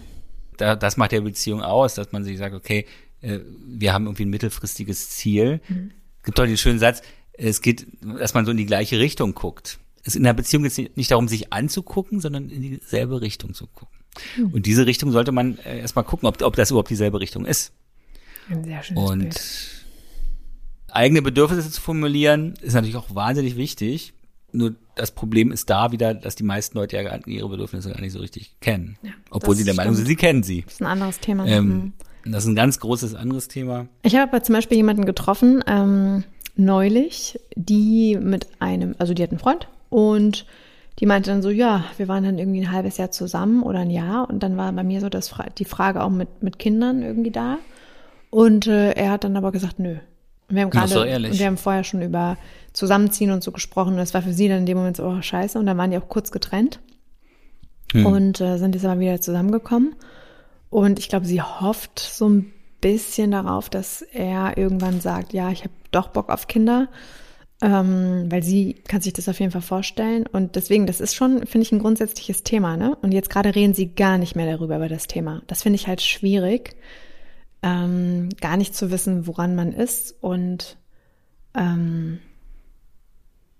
[0.57, 2.87] Da, das macht ja Beziehung aus, dass man sich sagt, okay,
[3.21, 5.61] äh, wir haben irgendwie ein mittelfristiges Ziel.
[5.69, 5.93] Mhm.
[6.19, 7.03] Es gibt doch den schönen Satz,
[7.35, 9.79] es geht, dass man so in die gleiche Richtung guckt.
[10.05, 13.67] Es in der Beziehung geht es nicht darum, sich anzugucken, sondern in dieselbe Richtung zu
[13.67, 13.99] gucken.
[14.37, 14.53] Mhm.
[14.53, 17.73] Und diese Richtung sollte man äh, erstmal gucken, ob, ob das überhaupt dieselbe Richtung ist.
[18.49, 19.87] Ein sehr schönes Und Bild.
[20.91, 24.13] eigene Bedürfnisse zu formulieren, ist natürlich auch wahnsinnig wichtig.
[24.51, 28.13] Nur das Problem ist da wieder, dass die meisten Leute ja ihre Bedürfnisse gar nicht
[28.13, 28.99] so richtig kennen.
[29.03, 30.63] Ja, Obwohl sie der Meinung sind, sie kennen sie.
[30.63, 31.47] Das ist ein anderes Thema.
[31.47, 31.93] Ähm,
[32.25, 32.33] mhm.
[32.33, 33.89] Das ist ein ganz großes anderes Thema.
[34.03, 36.25] Ich habe aber zum Beispiel jemanden getroffen, ähm,
[36.57, 40.47] neulich, die mit einem, also die hat einen Freund und
[40.99, 43.91] die meinte dann so, ja, wir waren dann irgendwie ein halbes Jahr zusammen oder ein
[43.91, 47.31] Jahr und dann war bei mir so das, die Frage auch mit, mit Kindern irgendwie
[47.31, 47.59] da.
[48.31, 49.97] Und äh, er hat dann aber gesagt, nö.
[50.49, 52.37] Und wir haben gerade, und wir haben vorher schon über
[52.73, 53.93] Zusammenziehen und so gesprochen.
[53.93, 55.59] Und das war für sie dann in dem Moment so, oh, scheiße.
[55.59, 56.81] Und dann waren die auch kurz getrennt.
[57.93, 58.07] Hm.
[58.07, 59.95] Und äh, sind jetzt aber wieder zusammengekommen.
[60.71, 65.61] Und ich glaube, sie hofft so ein bisschen darauf, dass er irgendwann sagt, ja, ich
[65.65, 66.89] habe doch Bock auf Kinder.
[67.63, 70.27] Ähm, weil sie kann sich das auf jeden Fall vorstellen.
[70.27, 72.77] Und deswegen, das ist schon, finde ich, ein grundsätzliches Thema.
[72.77, 72.97] Ne?
[73.03, 75.43] Und jetzt gerade reden sie gar nicht mehr darüber, über das Thema.
[75.47, 76.75] Das finde ich halt schwierig,
[77.63, 80.77] ähm, gar nicht zu wissen, woran man ist und
[81.55, 82.19] ähm,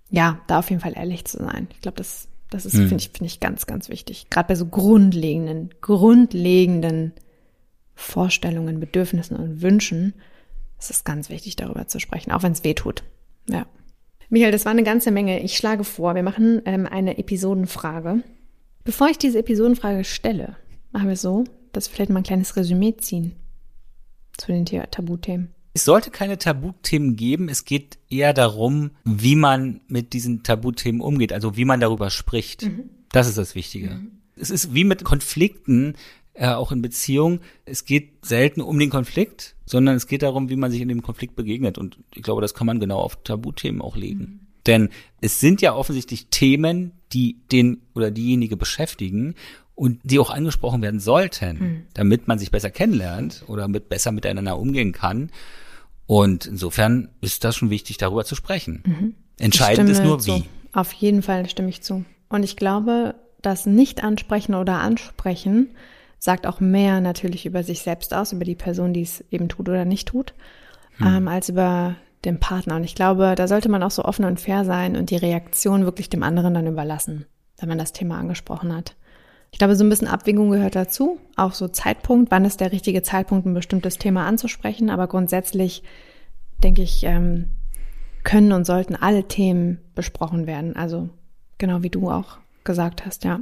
[0.09, 1.67] ja, da auf jeden Fall ehrlich zu sein.
[1.71, 2.89] Ich glaube, das, das ist, hm.
[2.89, 4.29] finde ich, finde ich ganz, ganz wichtig.
[4.29, 7.13] Gerade bei so grundlegenden, grundlegenden
[7.95, 10.13] Vorstellungen, Bedürfnissen und Wünschen
[10.89, 13.03] ist es ganz wichtig, darüber zu sprechen, auch wenn es weh tut.
[13.49, 13.65] Ja.
[14.29, 15.41] Michael, das war eine ganze Menge.
[15.41, 18.23] Ich schlage vor, wir machen ähm, eine Episodenfrage.
[18.83, 20.55] Bevor ich diese Episodenfrage stelle,
[20.91, 23.35] machen wir es so, dass wir vielleicht mal ein kleines Resümee ziehen
[24.37, 25.49] zu den Tabuthemen.
[25.73, 27.49] Es sollte keine Tabuthemen geben.
[27.49, 32.63] Es geht eher darum, wie man mit diesen Tabuthemen umgeht, also wie man darüber spricht.
[32.63, 32.89] Mhm.
[33.11, 33.89] Das ist das Wichtige.
[33.91, 34.11] Mhm.
[34.35, 35.95] Es ist wie mit Konflikten,
[36.33, 37.41] äh, auch in Beziehungen.
[37.65, 41.03] Es geht selten um den Konflikt, sondern es geht darum, wie man sich in dem
[41.03, 41.77] Konflikt begegnet.
[41.77, 44.19] Und ich glaube, das kann man genau auf Tabuthemen auch legen.
[44.19, 44.39] Mhm.
[44.65, 44.89] Denn
[45.21, 49.35] es sind ja offensichtlich Themen, die den oder diejenige beschäftigen
[49.75, 51.81] und die auch angesprochen werden sollten, mhm.
[51.93, 55.31] damit man sich besser kennenlernt oder mit besser miteinander umgehen kann.
[56.05, 58.83] Und insofern ist das schon wichtig, darüber zu sprechen.
[58.85, 59.15] Mhm.
[59.37, 60.43] Entscheidend ist nur wie.
[60.73, 62.05] Auf jeden Fall stimme ich zu.
[62.29, 65.69] Und ich glaube, das Nicht-Ansprechen oder Ansprechen
[66.23, 69.67] sagt auch mehr natürlich über sich selbst aus, über die Person, die es eben tut
[69.67, 70.33] oder nicht tut,
[70.95, 71.07] hm.
[71.07, 72.77] ähm, als über den Partner.
[72.77, 75.83] Und ich glaube, da sollte man auch so offen und fair sein und die Reaktion
[75.83, 77.25] wirklich dem anderen dann überlassen,
[77.59, 78.95] wenn man das Thema angesprochen hat.
[79.51, 81.19] Ich glaube, so ein bisschen Abwägung gehört dazu.
[81.35, 84.89] Auch so Zeitpunkt, wann ist der richtige Zeitpunkt, ein bestimmtes Thema anzusprechen.
[84.89, 85.83] Aber grundsätzlich
[86.63, 87.49] denke ich, ähm,
[88.23, 90.77] können und sollten alle Themen besprochen werden.
[90.77, 91.09] Also
[91.57, 93.41] genau wie du auch gesagt hast, ja.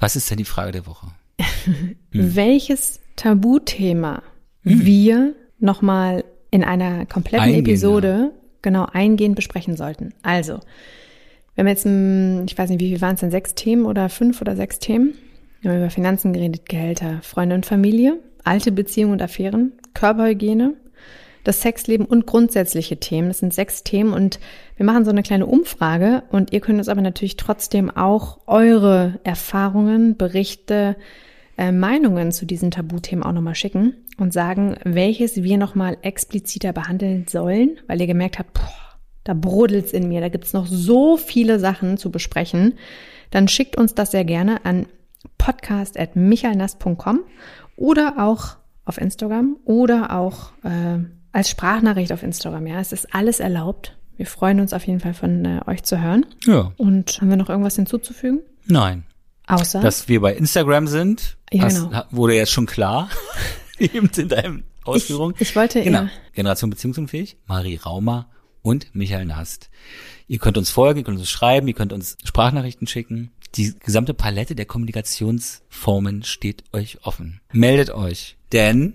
[0.00, 1.06] Was ist denn die Frage der Woche?
[1.64, 1.96] hm.
[2.10, 4.22] Welches Tabuthema
[4.62, 4.84] hm.
[4.84, 8.32] wir nochmal in einer kompletten Eingehen, Episode
[8.62, 10.12] genau eingehend besprechen sollten.
[10.22, 10.60] Also,
[11.54, 11.86] wir haben jetzt,
[12.50, 15.14] ich weiß nicht, wie viel waren es denn, sechs Themen oder fünf oder sechs Themen?
[15.60, 18.18] Wir haben über Finanzen geredet, Gehälter, Freunde und Familie.
[18.42, 20.74] alte Beziehungen und Affären, Körperhygiene,
[21.50, 23.26] das Sexleben und grundsätzliche Themen.
[23.26, 24.38] Das sind sechs Themen und
[24.76, 29.18] wir machen so eine kleine Umfrage und ihr könnt uns aber natürlich trotzdem auch eure
[29.24, 30.94] Erfahrungen, Berichte,
[31.58, 37.26] äh, Meinungen zu diesen Tabuthemen auch nochmal schicken und sagen, welches wir nochmal expliziter behandeln
[37.28, 38.70] sollen, weil ihr gemerkt habt, boah,
[39.24, 42.74] da brodelt's in mir, da gibt's noch so viele Sachen zu besprechen.
[43.32, 44.86] Dann schickt uns das sehr gerne an
[45.36, 47.24] podcast.michalnast.com
[47.74, 51.00] oder auch auf Instagram oder auch äh,
[51.32, 52.66] als Sprachnachricht auf Instagram.
[52.66, 53.96] Ja, es ist alles erlaubt.
[54.16, 56.26] Wir freuen uns auf jeden Fall von äh, euch zu hören.
[56.44, 56.72] Ja.
[56.76, 58.40] Und haben wir noch irgendwas hinzuzufügen?
[58.66, 59.04] Nein.
[59.46, 59.80] Außer?
[59.80, 62.02] Dass wir bei Instagram sind, Ja, das genau.
[62.10, 63.08] wurde jetzt schon klar.
[63.78, 65.32] Eben in deinem Ausführung.
[65.36, 66.02] Ich, ich wollte Genau.
[66.02, 66.10] eher.
[66.34, 68.28] Generation Beziehungsunfähig, Marie Raumer
[68.62, 69.70] und Michael Nast.
[70.28, 73.32] Ihr könnt uns folgen, ihr könnt uns schreiben, ihr könnt uns Sprachnachrichten schicken.
[73.56, 77.40] Die gesamte Palette der Kommunikationsformen steht euch offen.
[77.52, 78.94] Meldet euch, denn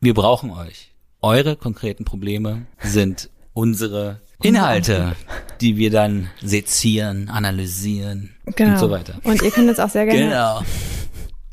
[0.00, 0.89] wir brauchen euch.
[1.22, 5.12] Eure konkreten Probleme sind unsere Inhalte,
[5.60, 8.72] die wir dann sezieren, analysieren Genau.
[8.72, 9.14] und so weiter.
[9.24, 10.62] Und ihr könnt uns auch sehr gerne Genau.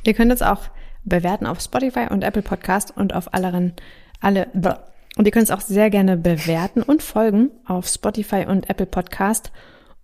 [0.05, 0.61] Ihr könnt uns auch
[1.03, 3.74] bewerten auf Spotify und Apple Podcast und auf alleren,
[4.22, 4.47] alle,
[5.18, 9.51] und ihr könnt uns auch sehr gerne bewerten und folgen auf Spotify und Apple Podcast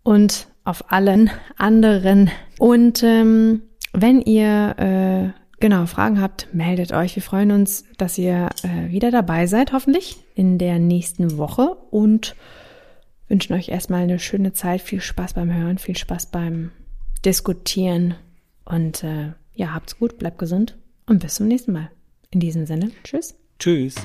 [0.03, 2.32] und auf allen anderen.
[2.59, 3.61] Und ähm,
[3.93, 7.16] wenn ihr äh, genau Fragen habt, meldet euch.
[7.16, 12.36] Wir freuen uns, dass ihr äh, wieder dabei seid, hoffentlich in der nächsten Woche und
[13.30, 14.82] wünschen euch erstmal eine schöne Zeit.
[14.82, 16.72] Viel Spaß beim Hören, viel Spaß beim
[17.24, 18.16] Diskutieren
[18.66, 21.89] und äh, ja, habt's gut, bleibt gesund und bis zum nächsten Mal.
[22.30, 23.34] In diesem Sinne, tschüss.
[23.57, 23.95] Tschüss.